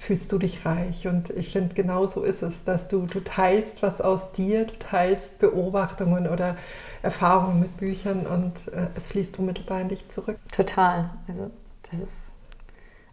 fühlst 0.00 0.32
du 0.32 0.38
dich 0.38 0.64
reich. 0.64 1.06
Und 1.06 1.30
ich 1.30 1.50
finde, 1.50 1.74
genau 1.74 2.06
so 2.06 2.22
ist 2.22 2.42
es, 2.42 2.64
dass 2.64 2.88
du, 2.88 3.06
du 3.06 3.20
teilst 3.20 3.82
was 3.82 4.00
aus 4.00 4.32
dir, 4.32 4.64
du 4.64 4.78
teilst 4.78 5.38
Beobachtungen 5.38 6.26
oder 6.26 6.56
Erfahrungen 7.02 7.60
mit 7.60 7.76
Büchern 7.76 8.26
und 8.26 8.68
äh, 8.72 8.86
es 8.94 9.06
fließt 9.08 9.38
unmittelbar 9.38 9.80
in 9.82 9.88
dich 9.88 10.08
zurück. 10.08 10.38
Total. 10.50 11.10
Also 11.28 11.50
das 11.90 12.00
ist 12.00 12.32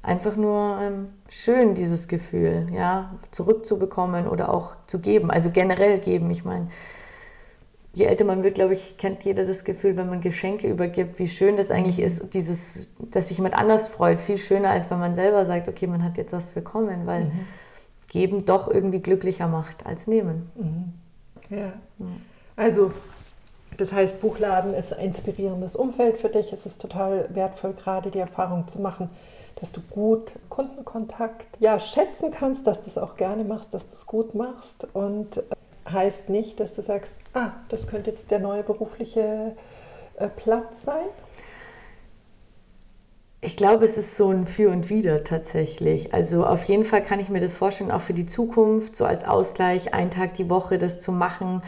einfach 0.08 0.36
nur 0.36 0.80
ähm, 0.82 1.10
schön, 1.30 1.74
dieses 1.74 2.08
Gefühl, 2.08 2.67
ja, 2.74 3.13
zurückzubekommen 3.32 4.28
oder 4.28 4.54
auch 4.54 4.76
zu 4.88 5.00
geben. 5.00 5.30
Also 5.30 5.52
generell 5.52 6.00
geben. 6.00 6.32
Ich 6.32 6.46
meine, 6.46 6.67
je 7.93 8.06
älter 8.06 8.24
man 8.24 8.43
wird, 8.43 8.56
glaube 8.56 8.74
ich, 8.74 8.98
kennt 8.98 9.24
jeder 9.24 9.46
das 9.46 9.65
Gefühl, 9.65 9.98
wenn 9.98 10.10
man 10.10 10.22
Geschenke 10.22 10.67
übergibt, 10.70 11.20
wie 11.20 11.28
schön 11.28 11.58
das 11.58 11.72
eigentlich 11.72 12.00
ist, 12.00 12.34
dieses, 12.34 12.89
dass 13.12 13.28
sich 13.28 13.38
jemand 13.38 13.58
anders 13.58 13.89
freut. 13.89 14.22
Viel 14.22 14.38
schöner, 14.38 14.70
als 14.70 14.89
wenn 14.89 15.00
man 15.00 15.15
selber 15.15 15.46
sagt, 15.46 15.67
okay, 15.67 15.88
man 15.88 16.04
hat 16.04 16.17
jetzt 16.17 16.32
was 16.32 16.50
bekommen, 16.50 17.06
weil 17.06 17.26
mhm. 17.26 17.39
geben 18.10 18.46
doch 18.46 18.70
irgendwie 18.70 19.02
glücklicher 19.02 19.48
macht 19.48 19.86
als 19.86 20.08
nehmen. 20.08 20.50
Mhm. 20.56 20.93
Ja. 21.50 21.74
ja. 22.00 22.06
Also 22.56 22.91
das 23.78 23.91
heißt, 23.91 24.22
Buchladen 24.22 24.74
ist 24.74 24.93
ein 24.93 25.06
inspirierendes 25.06 25.76
Umfeld 25.76 26.17
für 26.17 26.30
dich. 26.30 26.54
Es 26.54 26.65
ist 26.65 26.82
total 26.82 27.28
wertvoll, 27.34 27.74
gerade 27.74 28.10
die 28.10 28.20
Erfahrung 28.20 28.67
zu 28.67 28.82
machen, 28.82 29.10
dass 29.60 29.72
du 29.72 29.82
gut 29.82 30.34
Kundenkontakt 30.50 31.48
ja, 31.60 31.80
schätzen 31.80 32.32
kannst, 32.32 32.67
dass 32.67 32.82
du 32.82 32.89
es 32.89 32.98
auch 32.98 33.15
gerne 33.15 33.43
machst, 33.43 33.74
dass 33.74 33.88
du 33.88 33.96
es 33.96 34.06
gut 34.06 34.36
machst 34.36 34.88
und 34.93 35.38
äh, 35.38 35.41
heißt 35.91 36.30
nicht, 36.30 36.60
dass 36.60 36.74
du 36.74 36.82
sagst, 36.82 37.13
ah, 37.34 37.52
das 37.70 37.88
könnte 37.88 38.12
jetzt 38.12 38.30
der 38.30 38.39
neue 38.39 38.63
berufliche 38.63 39.56
äh, 40.17 40.28
Platz 40.30 40.84
sein. 40.84 41.06
Ich 43.41 43.56
glaube, 43.56 43.86
es 43.86 43.98
ist 43.98 44.15
so 44.15 44.30
ein 44.30 44.46
Für 44.46 44.70
und 44.70 44.89
Wider 44.89 45.24
tatsächlich. 45.24 46.13
Also 46.13 46.46
auf 46.46 46.63
jeden 46.65 46.84
Fall 46.84 47.04
kann 47.04 47.20
ich 47.20 47.30
mir 47.30 47.39
das 47.39 47.56
vorstellen, 47.56 47.91
auch 47.91 48.02
für 48.02 48.13
die 48.13 48.26
Zukunft, 48.26 48.96
so 48.96 49.06
als 49.06 49.24
Ausgleich, 49.24 49.93
einen 49.93 50.12
Tag 50.12 50.34
die 50.34 50.50
Woche 50.50 50.78
das 50.78 51.00
zu 51.00 51.12
machen 51.12 51.62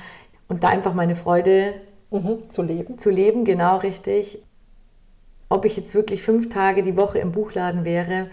und 0.47 0.63
da 0.63 0.69
einfach 0.69 0.93
meine 0.93 1.15
Freude 1.15 1.75
mhm, 2.09 2.49
zu 2.49 2.63
leben. 2.63 2.97
Zu 2.97 3.09
leben, 3.09 3.45
genau 3.45 3.77
richtig 3.77 4.43
ob 5.49 5.65
ich 5.65 5.75
jetzt 5.75 5.95
wirklich 5.95 6.21
fünf 6.23 6.49
Tage 6.49 6.83
die 6.83 6.95
Woche 6.95 7.19
im 7.19 7.31
Buchladen 7.31 7.83
wäre, 7.83 8.27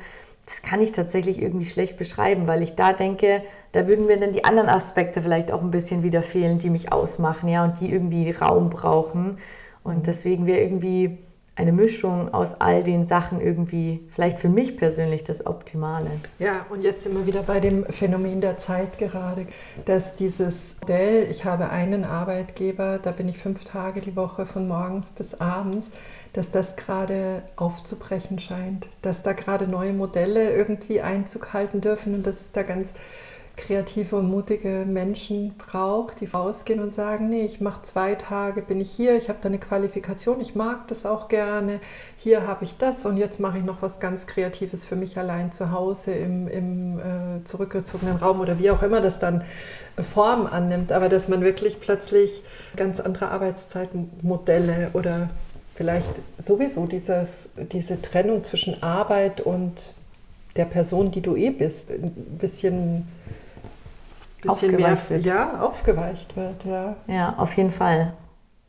das 0.44 0.62
kann 0.62 0.80
ich 0.80 0.92
tatsächlich 0.92 1.42
irgendwie 1.42 1.64
schlecht 1.64 1.96
beschreiben, 1.96 2.46
weil 2.46 2.62
ich 2.62 2.76
da 2.76 2.92
denke, 2.92 3.42
da 3.72 3.88
würden 3.88 4.06
mir 4.06 4.18
dann 4.18 4.32
die 4.32 4.44
anderen 4.44 4.68
Aspekte 4.68 5.20
vielleicht 5.20 5.50
auch 5.50 5.60
ein 5.60 5.72
bisschen 5.72 6.02
wieder 6.02 6.22
fehlen, 6.22 6.58
die 6.58 6.70
mich 6.70 6.92
ausmachen, 6.92 7.48
ja, 7.48 7.64
und 7.64 7.80
die 7.80 7.90
irgendwie 7.90 8.30
Raum 8.30 8.70
brauchen. 8.70 9.38
Und 9.82 10.06
deswegen 10.06 10.46
wäre 10.46 10.60
irgendwie 10.60 11.18
eine 11.56 11.72
Mischung 11.72 12.32
aus 12.34 12.60
all 12.60 12.82
den 12.82 13.06
Sachen 13.06 13.40
irgendwie 13.40 14.06
vielleicht 14.10 14.38
für 14.38 14.50
mich 14.50 14.76
persönlich 14.76 15.24
das 15.24 15.46
Optimale. 15.46 16.10
Ja, 16.38 16.66
und 16.68 16.82
jetzt 16.82 17.02
sind 17.02 17.16
wir 17.16 17.26
wieder 17.26 17.42
bei 17.42 17.60
dem 17.60 17.86
Phänomen 17.86 18.42
der 18.42 18.58
Zeit 18.58 18.98
gerade, 18.98 19.46
dass 19.86 20.14
dieses 20.14 20.76
Modell, 20.82 21.28
ich 21.30 21.46
habe 21.46 21.70
einen 21.70 22.04
Arbeitgeber, 22.04 22.98
da 23.02 23.10
bin 23.10 23.26
ich 23.28 23.38
fünf 23.38 23.64
Tage 23.64 24.02
die 24.02 24.16
Woche 24.16 24.44
von 24.44 24.68
morgens 24.68 25.10
bis 25.10 25.34
abends, 25.34 25.90
dass 26.36 26.50
das 26.50 26.76
gerade 26.76 27.42
aufzubrechen 27.56 28.38
scheint, 28.38 28.88
dass 29.00 29.22
da 29.22 29.32
gerade 29.32 29.66
neue 29.66 29.94
Modelle 29.94 30.54
irgendwie 30.54 31.00
Einzug 31.00 31.54
halten 31.54 31.80
dürfen 31.80 32.14
und 32.14 32.26
dass 32.26 32.40
es 32.40 32.52
da 32.52 32.62
ganz 32.62 32.92
kreative 33.56 34.16
und 34.16 34.28
mutige 34.28 34.84
Menschen 34.86 35.54
braucht, 35.56 36.20
die 36.20 36.26
rausgehen 36.26 36.78
und 36.78 36.92
sagen, 36.92 37.30
nee, 37.30 37.46
ich 37.46 37.62
mache 37.62 37.80
zwei 37.82 38.14
Tage, 38.14 38.60
bin 38.60 38.82
ich 38.82 38.90
hier, 38.90 39.16
ich 39.16 39.30
habe 39.30 39.38
da 39.40 39.48
eine 39.48 39.58
Qualifikation, 39.58 40.42
ich 40.42 40.54
mag 40.54 40.86
das 40.88 41.06
auch 41.06 41.28
gerne, 41.28 41.80
hier 42.18 42.46
habe 42.46 42.64
ich 42.64 42.76
das 42.76 43.06
und 43.06 43.16
jetzt 43.16 43.40
mache 43.40 43.56
ich 43.56 43.64
noch 43.64 43.80
was 43.80 43.98
ganz 43.98 44.26
Kreatives 44.26 44.84
für 44.84 44.94
mich 44.94 45.16
allein 45.16 45.52
zu 45.52 45.70
Hause 45.70 46.12
im, 46.12 46.48
im 46.48 46.98
äh, 46.98 47.44
zurückgezogenen 47.44 48.16
Raum 48.16 48.40
oder 48.40 48.58
wie 48.58 48.70
auch 48.70 48.82
immer 48.82 49.00
das 49.00 49.18
dann 49.18 49.42
Form 50.12 50.46
annimmt, 50.46 50.92
aber 50.92 51.08
dass 51.08 51.28
man 51.28 51.40
wirklich 51.40 51.80
plötzlich 51.80 52.42
ganz 52.76 53.00
andere 53.00 53.30
Arbeitszeitmodelle 53.30 54.90
oder 54.92 55.30
vielleicht 55.76 56.08
sowieso 56.38 56.86
dieses, 56.86 57.50
diese 57.70 58.00
Trennung 58.02 58.42
zwischen 58.42 58.82
Arbeit 58.82 59.40
und 59.40 59.94
der 60.56 60.64
Person, 60.64 61.10
die 61.10 61.20
du 61.20 61.36
eh 61.36 61.50
bist, 61.50 61.90
ein 61.90 62.12
bisschen, 62.40 63.06
bisschen 64.40 64.50
aufgeweicht 64.50 65.10
mehr, 65.10 65.10
wird. 65.10 65.26
Ja, 65.26 65.60
aufgeweicht 65.60 66.36
wird. 66.36 66.64
Ja. 66.64 66.96
ja, 67.06 67.34
auf 67.36 67.56
jeden 67.56 67.70
Fall. 67.70 68.14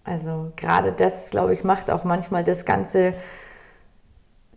Also 0.03 0.51
gerade 0.55 0.91
das, 0.91 1.31
glaube 1.31 1.53
ich, 1.53 1.63
macht 1.63 1.89
auch 1.89 2.03
manchmal 2.03 2.43
das 2.43 2.65
Ganze, 2.65 3.13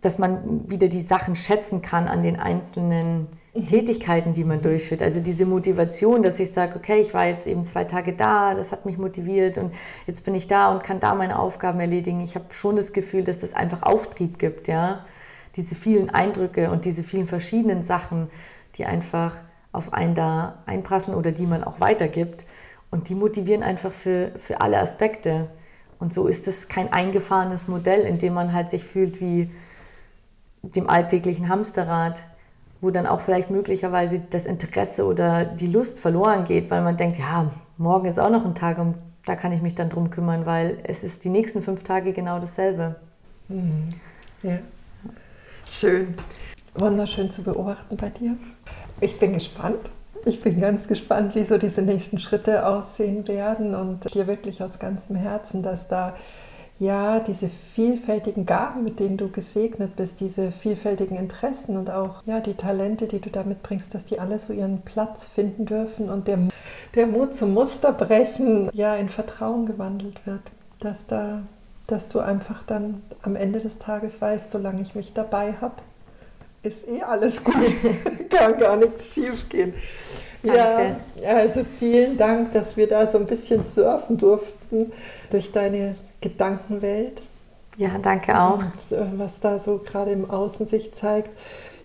dass 0.01 0.17
man 0.17 0.69
wieder 0.69 0.87
die 0.87 1.01
Sachen 1.01 1.35
schätzen 1.35 1.81
kann 1.81 2.07
an 2.07 2.21
den 2.21 2.37
einzelnen 2.39 3.27
mhm. 3.53 3.67
Tätigkeiten, 3.67 4.33
die 4.33 4.43
man 4.43 4.61
durchführt. 4.61 5.01
Also 5.01 5.19
diese 5.19 5.45
Motivation, 5.45 6.23
dass 6.23 6.39
ich 6.39 6.51
sage, 6.51 6.75
okay, 6.75 6.99
ich 6.99 7.13
war 7.13 7.27
jetzt 7.27 7.47
eben 7.47 7.63
zwei 7.65 7.83
Tage 7.83 8.13
da, 8.13 8.53
das 8.55 8.71
hat 8.71 8.85
mich 8.85 8.97
motiviert 8.97 9.57
und 9.57 9.73
jetzt 10.07 10.23
bin 10.23 10.35
ich 10.35 10.47
da 10.47 10.71
und 10.71 10.83
kann 10.83 10.99
da 10.99 11.15
meine 11.15 11.39
Aufgaben 11.39 11.79
erledigen. 11.79 12.21
Ich 12.21 12.35
habe 12.35 12.45
schon 12.51 12.75
das 12.75 12.93
Gefühl, 12.93 13.23
dass 13.23 13.37
das 13.37 13.53
einfach 13.53 13.83
Auftrieb 13.83 14.39
gibt, 14.39 14.67
ja. 14.67 15.05
Diese 15.57 15.75
vielen 15.75 16.09
Eindrücke 16.09 16.71
und 16.71 16.85
diese 16.85 17.03
vielen 17.03 17.25
verschiedenen 17.25 17.83
Sachen, 17.83 18.29
die 18.75 18.85
einfach 18.85 19.35
auf 19.73 19.93
einen 19.93 20.15
da 20.15 20.63
einprasseln 20.65 21.17
oder 21.17 21.31
die 21.31 21.45
man 21.45 21.63
auch 21.63 21.79
weitergibt. 21.79 22.45
Und 22.89 23.09
die 23.09 23.15
motivieren 23.15 23.63
einfach 23.63 23.91
für, 23.91 24.31
für 24.37 24.61
alle 24.61 24.79
Aspekte. 24.79 25.49
Und 25.99 26.13
so 26.13 26.27
ist 26.27 26.47
es 26.47 26.67
kein 26.67 26.91
eingefahrenes 26.91 27.67
Modell, 27.67 28.01
in 28.01 28.17
dem 28.17 28.33
man 28.33 28.53
halt 28.53 28.69
sich 28.69 28.83
fühlt 28.83 29.21
wie 29.21 29.49
dem 30.61 30.89
alltäglichen 30.89 31.47
Hamsterrad, 31.49 32.23
wo 32.81 32.89
dann 32.89 33.05
auch 33.05 33.21
vielleicht 33.21 33.51
möglicherweise 33.51 34.19
das 34.29 34.45
Interesse 34.45 35.05
oder 35.05 35.45
die 35.45 35.67
Lust 35.67 35.99
verloren 35.99 36.43
geht, 36.43 36.71
weil 36.71 36.81
man 36.81 36.97
denkt, 36.97 37.19
ja, 37.19 37.51
morgen 37.77 38.07
ist 38.07 38.19
auch 38.19 38.31
noch 38.31 38.43
ein 38.43 38.55
Tag 38.55 38.79
und 38.79 38.95
da 39.25 39.35
kann 39.35 39.51
ich 39.51 39.61
mich 39.61 39.75
dann 39.75 39.89
drum 39.89 40.09
kümmern, 40.09 40.47
weil 40.47 40.79
es 40.83 41.03
ist 41.03 41.23
die 41.23 41.29
nächsten 41.29 41.61
fünf 41.61 41.83
Tage 41.83 42.11
genau 42.11 42.39
dasselbe. 42.39 42.95
Mhm. 43.47 43.89
Ja. 44.41 44.57
Schön. 45.65 46.15
Wunderschön 46.73 47.29
zu 47.29 47.43
beobachten 47.43 47.97
bei 47.97 48.09
dir. 48.09 48.35
Ich 48.99 49.19
bin 49.19 49.33
gespannt. 49.33 49.89
Ich 50.25 50.41
bin 50.41 50.59
ganz 50.59 50.87
gespannt, 50.87 51.35
wie 51.35 51.43
so 51.43 51.57
diese 51.57 51.81
nächsten 51.81 52.19
Schritte 52.19 52.65
aussehen 52.65 53.27
werden 53.27 53.73
und 53.73 54.13
dir 54.13 54.27
wirklich 54.27 54.61
aus 54.61 54.77
ganzem 54.77 55.15
Herzen, 55.15 55.63
dass 55.63 55.87
da 55.87 56.15
ja, 56.81 57.19
diese 57.19 57.47
vielfältigen 57.47 58.47
Gaben, 58.47 58.83
mit 58.83 58.99
denen 58.99 59.15
du 59.15 59.29
gesegnet 59.29 59.95
bist, 59.95 60.19
diese 60.19 60.51
vielfältigen 60.51 61.15
Interessen 61.15 61.77
und 61.77 61.91
auch 61.91 62.23
ja, 62.25 62.39
die 62.39 62.55
Talente, 62.55 63.07
die 63.07 63.19
du 63.19 63.29
da 63.29 63.43
mitbringst, 63.43 63.93
dass 63.93 64.03
die 64.03 64.19
alle 64.19 64.39
so 64.39 64.51
ihren 64.51 64.81
Platz 64.81 65.27
finden 65.27 65.67
dürfen 65.67 66.09
und 66.09 66.27
der, 66.27 66.39
der 66.95 67.05
Mut 67.05 67.35
zum 67.35 67.53
Musterbrechen 67.53 68.71
ja 68.73 68.95
in 68.95 69.09
Vertrauen 69.09 69.67
gewandelt 69.67 70.25
wird, 70.25 70.41
dass 70.79 71.05
da 71.05 71.43
dass 71.85 72.07
du 72.07 72.19
einfach 72.19 72.63
dann 72.63 73.03
am 73.21 73.35
Ende 73.35 73.59
des 73.59 73.77
Tages 73.77 74.21
weißt, 74.21 74.49
solange 74.49 74.81
ich 74.81 74.95
mich 74.95 75.13
dabei 75.13 75.53
habe, 75.59 75.75
ist 76.63 76.87
eh 76.87 77.03
alles 77.03 77.43
gut, 77.43 77.55
kann 78.29 78.57
gar 78.57 78.77
nichts 78.77 79.13
schief 79.13 79.49
gehen. 79.49 79.73
Ja, 80.41 80.95
also 81.27 81.63
vielen 81.63 82.17
Dank, 82.17 82.53
dass 82.53 82.75
wir 82.75 82.87
da 82.87 83.05
so 83.05 83.19
ein 83.19 83.27
bisschen 83.27 83.63
surfen 83.63 84.17
durften 84.17 84.91
durch 85.29 85.51
deine 85.51 85.95
Gedankenwelt. 86.21 87.21
Ja, 87.77 87.97
danke 88.01 88.39
auch. 88.39 88.63
Was 88.89 89.39
da 89.39 89.59
so 89.59 89.79
gerade 89.79 90.11
im 90.11 90.29
Außen 90.29 90.67
sich 90.67 90.93
zeigt. 90.93 91.29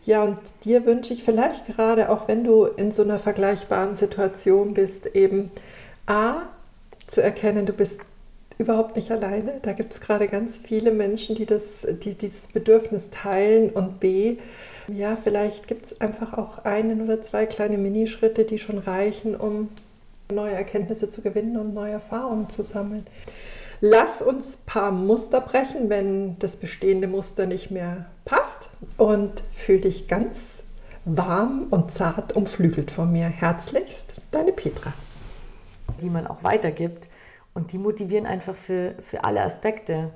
Ja, 0.05 0.23
und 0.23 0.39
dir 0.65 0.87
wünsche 0.87 1.13
ich 1.13 1.25
vielleicht 1.25 1.67
gerade, 1.67 2.11
auch 2.11 2.29
wenn 2.29 2.45
du 2.45 2.65
in 2.65 2.93
so 2.93 3.03
einer 3.03 3.19
vergleichbaren 3.19 3.97
Situation 3.97 4.75
bist, 4.75 5.07
eben 5.17 5.51
A, 6.07 6.43
zu 7.09 7.23
erkennen, 7.23 7.67
du 7.67 7.73
bist 7.73 8.01
überhaupt 8.59 8.97
nicht 8.97 9.11
alleine. 9.11 9.59
Da 9.63 9.73
gibt 9.73 9.93
es 9.93 10.01
gerade 10.01 10.29
ganz 10.29 10.59
viele 10.59 10.93
Menschen, 10.93 11.37
die, 11.37 11.47
das, 11.47 11.87
die 12.03 12.15
dieses 12.15 12.47
Bedürfnis 12.49 13.11
teilen. 13.11 13.71
Und 13.71 14.01
B, 14.01 14.39
ja, 14.89 15.17
vielleicht 15.17 15.67
gibt 15.67 15.87
es 15.87 16.01
einfach 16.01 16.35
auch 16.35 16.65
einen 16.65 17.03
oder 17.03 17.21
zwei 17.23 17.47
kleine 17.47 17.79
Minischritte, 17.79 18.45
die 18.45 18.59
schon 18.59 18.79
reichen, 18.79 19.35
um 19.35 19.69
neue 20.33 20.53
Erkenntnisse 20.53 21.11
zu 21.11 21.23
gewinnen 21.23 21.57
und 21.57 21.75
neue 21.75 21.93
Erfahrungen 21.93 22.49
zu 22.49 22.63
sammeln. 22.63 23.07
Lass 23.81 24.23
uns 24.23 24.57
ein 24.57 24.67
paar 24.67 24.91
Muster 24.91 25.41
brechen, 25.41 25.91
wenn 25.91 26.39
das 26.39 26.57
bestehende 26.57 27.09
Muster 27.09 27.47
nicht 27.47 27.71
mehr 27.71 28.07
passt 28.25 28.69
und 28.97 29.43
fühl 29.53 29.81
dich 29.81 30.09
ganz 30.09 30.63
warm 31.05 31.67
und 31.71 31.93
zart 31.93 32.35
umflügelt 32.35 32.91
von 32.91 33.13
mir. 33.13 33.27
Herzlichst, 33.27 34.15
deine 34.31 34.53
Petra. 34.53 34.93
Die 36.01 36.11
man 36.11 36.27
auch 36.27 36.43
weitergibt 36.43 37.09
und 37.55 37.73
die 37.73 37.79
motivieren 37.79 38.27
einfach 38.27 38.57
für, 38.57 38.95
für 39.01 39.25
alle 39.25 39.43
Aspekte. 39.43 40.11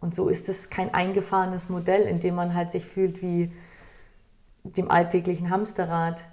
Und 0.00 0.14
so 0.14 0.28
ist 0.28 0.48
es 0.48 0.68
kein 0.68 0.92
eingefahrenes 0.92 1.68
Modell, 1.68 2.02
in 2.02 2.20
dem 2.20 2.34
man 2.34 2.54
halt 2.54 2.70
sich 2.70 2.84
fühlt 2.84 3.22
wie 3.22 3.50
dem 4.64 4.90
alltäglichen 4.90 5.50
Hamsterrad, 5.50 6.24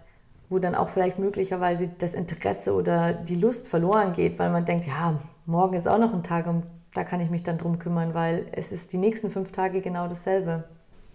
wo 0.51 0.59
dann 0.59 0.75
auch 0.75 0.89
vielleicht 0.89 1.17
möglicherweise 1.17 1.89
das 1.97 2.13
Interesse 2.13 2.73
oder 2.73 3.13
die 3.13 3.35
Lust 3.35 3.69
verloren 3.69 4.11
geht, 4.11 4.37
weil 4.37 4.51
man 4.51 4.65
denkt, 4.65 4.85
ja, 4.85 5.17
morgen 5.45 5.75
ist 5.75 5.87
auch 5.87 5.97
noch 5.97 6.13
ein 6.13 6.23
Tag 6.23 6.45
und 6.45 6.65
da 6.93 7.05
kann 7.05 7.21
ich 7.21 7.29
mich 7.29 7.41
dann 7.41 7.57
drum 7.57 7.79
kümmern, 7.79 8.13
weil 8.13 8.47
es 8.51 8.73
ist 8.73 8.91
die 8.91 8.97
nächsten 8.97 9.31
fünf 9.31 9.53
Tage 9.53 9.79
genau 9.79 10.09
dasselbe. 10.09 10.65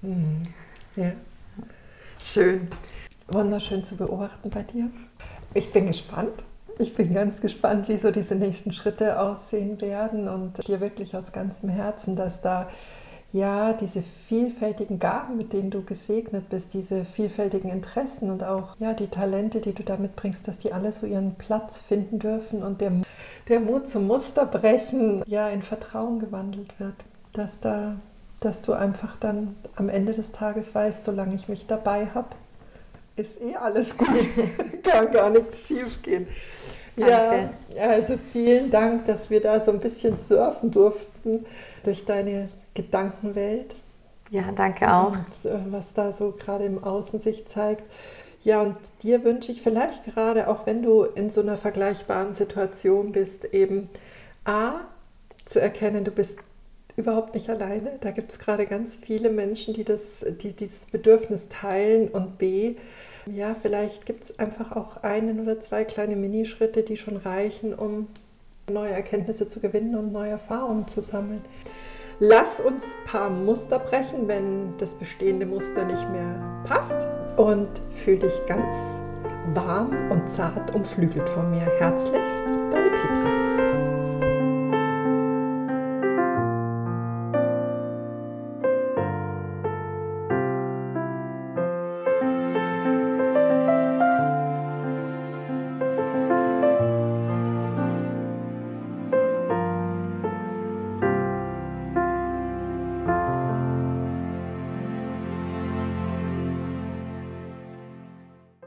Mhm. 0.00 0.42
Ja. 0.96 1.12
Schön. 2.18 2.68
Wunderschön 3.28 3.84
zu 3.84 3.94
beobachten 3.96 4.48
bei 4.48 4.62
dir. 4.62 4.88
Ich 5.52 5.70
bin 5.70 5.86
gespannt. 5.86 6.42
Ich 6.78 6.94
bin 6.94 7.12
ganz 7.12 7.42
gespannt, 7.42 7.90
wie 7.90 7.98
so 7.98 8.10
diese 8.10 8.36
nächsten 8.36 8.72
Schritte 8.72 9.20
aussehen 9.20 9.78
werden 9.82 10.28
und 10.28 10.66
dir 10.66 10.80
wirklich 10.80 11.14
aus 11.14 11.32
ganzem 11.32 11.68
Herzen, 11.68 12.16
dass 12.16 12.40
da 12.40 12.70
ja, 13.32 13.72
diese 13.72 14.02
vielfältigen 14.02 14.98
Gaben, 14.98 15.36
mit 15.36 15.52
denen 15.52 15.70
du 15.70 15.82
gesegnet 15.82 16.48
bist, 16.48 16.72
diese 16.74 17.04
vielfältigen 17.04 17.70
Interessen 17.70 18.30
und 18.30 18.44
auch 18.44 18.76
ja, 18.78 18.94
die 18.94 19.08
Talente, 19.08 19.60
die 19.60 19.72
du 19.72 19.82
da 19.82 19.96
mitbringst, 19.96 20.46
dass 20.48 20.58
die 20.58 20.72
alle 20.72 20.92
so 20.92 21.06
ihren 21.06 21.34
Platz 21.34 21.80
finden 21.80 22.18
dürfen 22.18 22.62
und 22.62 22.80
der, 22.80 22.92
der 23.48 23.60
Mut 23.60 23.88
zum 23.88 24.06
Musterbrechen 24.06 25.22
ja 25.26 25.48
in 25.48 25.62
Vertrauen 25.62 26.18
gewandelt 26.18 26.78
wird. 26.78 26.94
Dass, 27.32 27.60
da, 27.60 27.96
dass 28.40 28.62
du 28.62 28.72
einfach 28.72 29.16
dann 29.18 29.56
am 29.74 29.90
Ende 29.90 30.14
des 30.14 30.32
Tages 30.32 30.74
weißt, 30.74 31.04
solange 31.04 31.34
ich 31.34 31.48
mich 31.48 31.66
dabei 31.66 32.06
habe, 32.06 32.28
ist 33.16 33.40
eh 33.40 33.56
alles 33.56 33.96
gut, 33.96 34.08
kann 34.82 35.10
gar 35.10 35.30
nichts 35.30 35.66
schief 35.66 36.00
gehen. 36.02 36.26
Ja, 36.96 37.50
also 37.78 38.16
vielen 38.16 38.70
Dank, 38.70 39.04
dass 39.04 39.28
wir 39.28 39.42
da 39.42 39.60
so 39.60 39.70
ein 39.70 39.80
bisschen 39.80 40.16
surfen 40.16 40.70
durften 40.70 41.44
durch 41.82 42.06
deine 42.06 42.48
Gedankenwelt. 42.76 43.74
Ja, 44.30 44.52
danke 44.54 44.92
auch. 44.92 45.12
Und, 45.12 45.50
äh, 45.50 45.58
was 45.70 45.92
da 45.92 46.12
so 46.12 46.32
gerade 46.32 46.64
im 46.64 46.82
Außen 46.82 47.18
sich 47.20 47.46
zeigt. 47.46 47.82
Ja, 48.44 48.62
und 48.62 48.76
dir 49.02 49.24
wünsche 49.24 49.50
ich 49.50 49.60
vielleicht 49.60 50.04
gerade, 50.04 50.48
auch 50.48 50.66
wenn 50.66 50.82
du 50.82 51.02
in 51.02 51.30
so 51.30 51.40
einer 51.40 51.56
vergleichbaren 51.56 52.32
Situation 52.32 53.10
bist, 53.10 53.44
eben 53.46 53.88
A, 54.44 54.82
zu 55.46 55.60
erkennen, 55.60 56.04
du 56.04 56.10
bist 56.10 56.38
überhaupt 56.96 57.34
nicht 57.34 57.48
alleine. 57.50 57.92
Da 58.00 58.10
gibt 58.10 58.30
es 58.30 58.38
gerade 58.38 58.66
ganz 58.66 58.98
viele 58.98 59.30
Menschen, 59.30 59.74
die, 59.74 59.84
das, 59.84 60.24
die 60.42 60.52
dieses 60.52 60.86
Bedürfnis 60.86 61.48
teilen. 61.48 62.08
Und 62.08 62.38
B, 62.38 62.76
ja, 63.26 63.54
vielleicht 63.54 64.06
gibt 64.06 64.24
es 64.24 64.38
einfach 64.38 64.72
auch 64.76 65.02
einen 65.02 65.40
oder 65.40 65.60
zwei 65.60 65.84
kleine 65.84 66.16
Minischritte, 66.16 66.82
die 66.82 66.96
schon 66.96 67.16
reichen, 67.16 67.74
um 67.74 68.08
neue 68.70 68.90
Erkenntnisse 68.90 69.48
zu 69.48 69.60
gewinnen 69.60 69.94
und 69.94 70.12
neue 70.12 70.30
Erfahrungen 70.30 70.88
zu 70.88 71.00
sammeln. 71.00 71.42
Lass 72.18 72.60
uns 72.60 72.94
ein 72.94 73.04
paar 73.04 73.28
Muster 73.28 73.78
brechen, 73.78 74.26
wenn 74.26 74.78
das 74.78 74.94
bestehende 74.94 75.44
Muster 75.44 75.84
nicht 75.84 76.10
mehr 76.10 76.62
passt. 76.64 77.06
Und 77.36 77.68
fühl 77.90 78.18
dich 78.18 78.32
ganz 78.46 79.02
warm 79.52 80.10
und 80.10 80.26
zart 80.26 80.74
umflügelt 80.74 81.28
von 81.28 81.50
mir. 81.50 81.66
Herzlichst, 81.78 82.55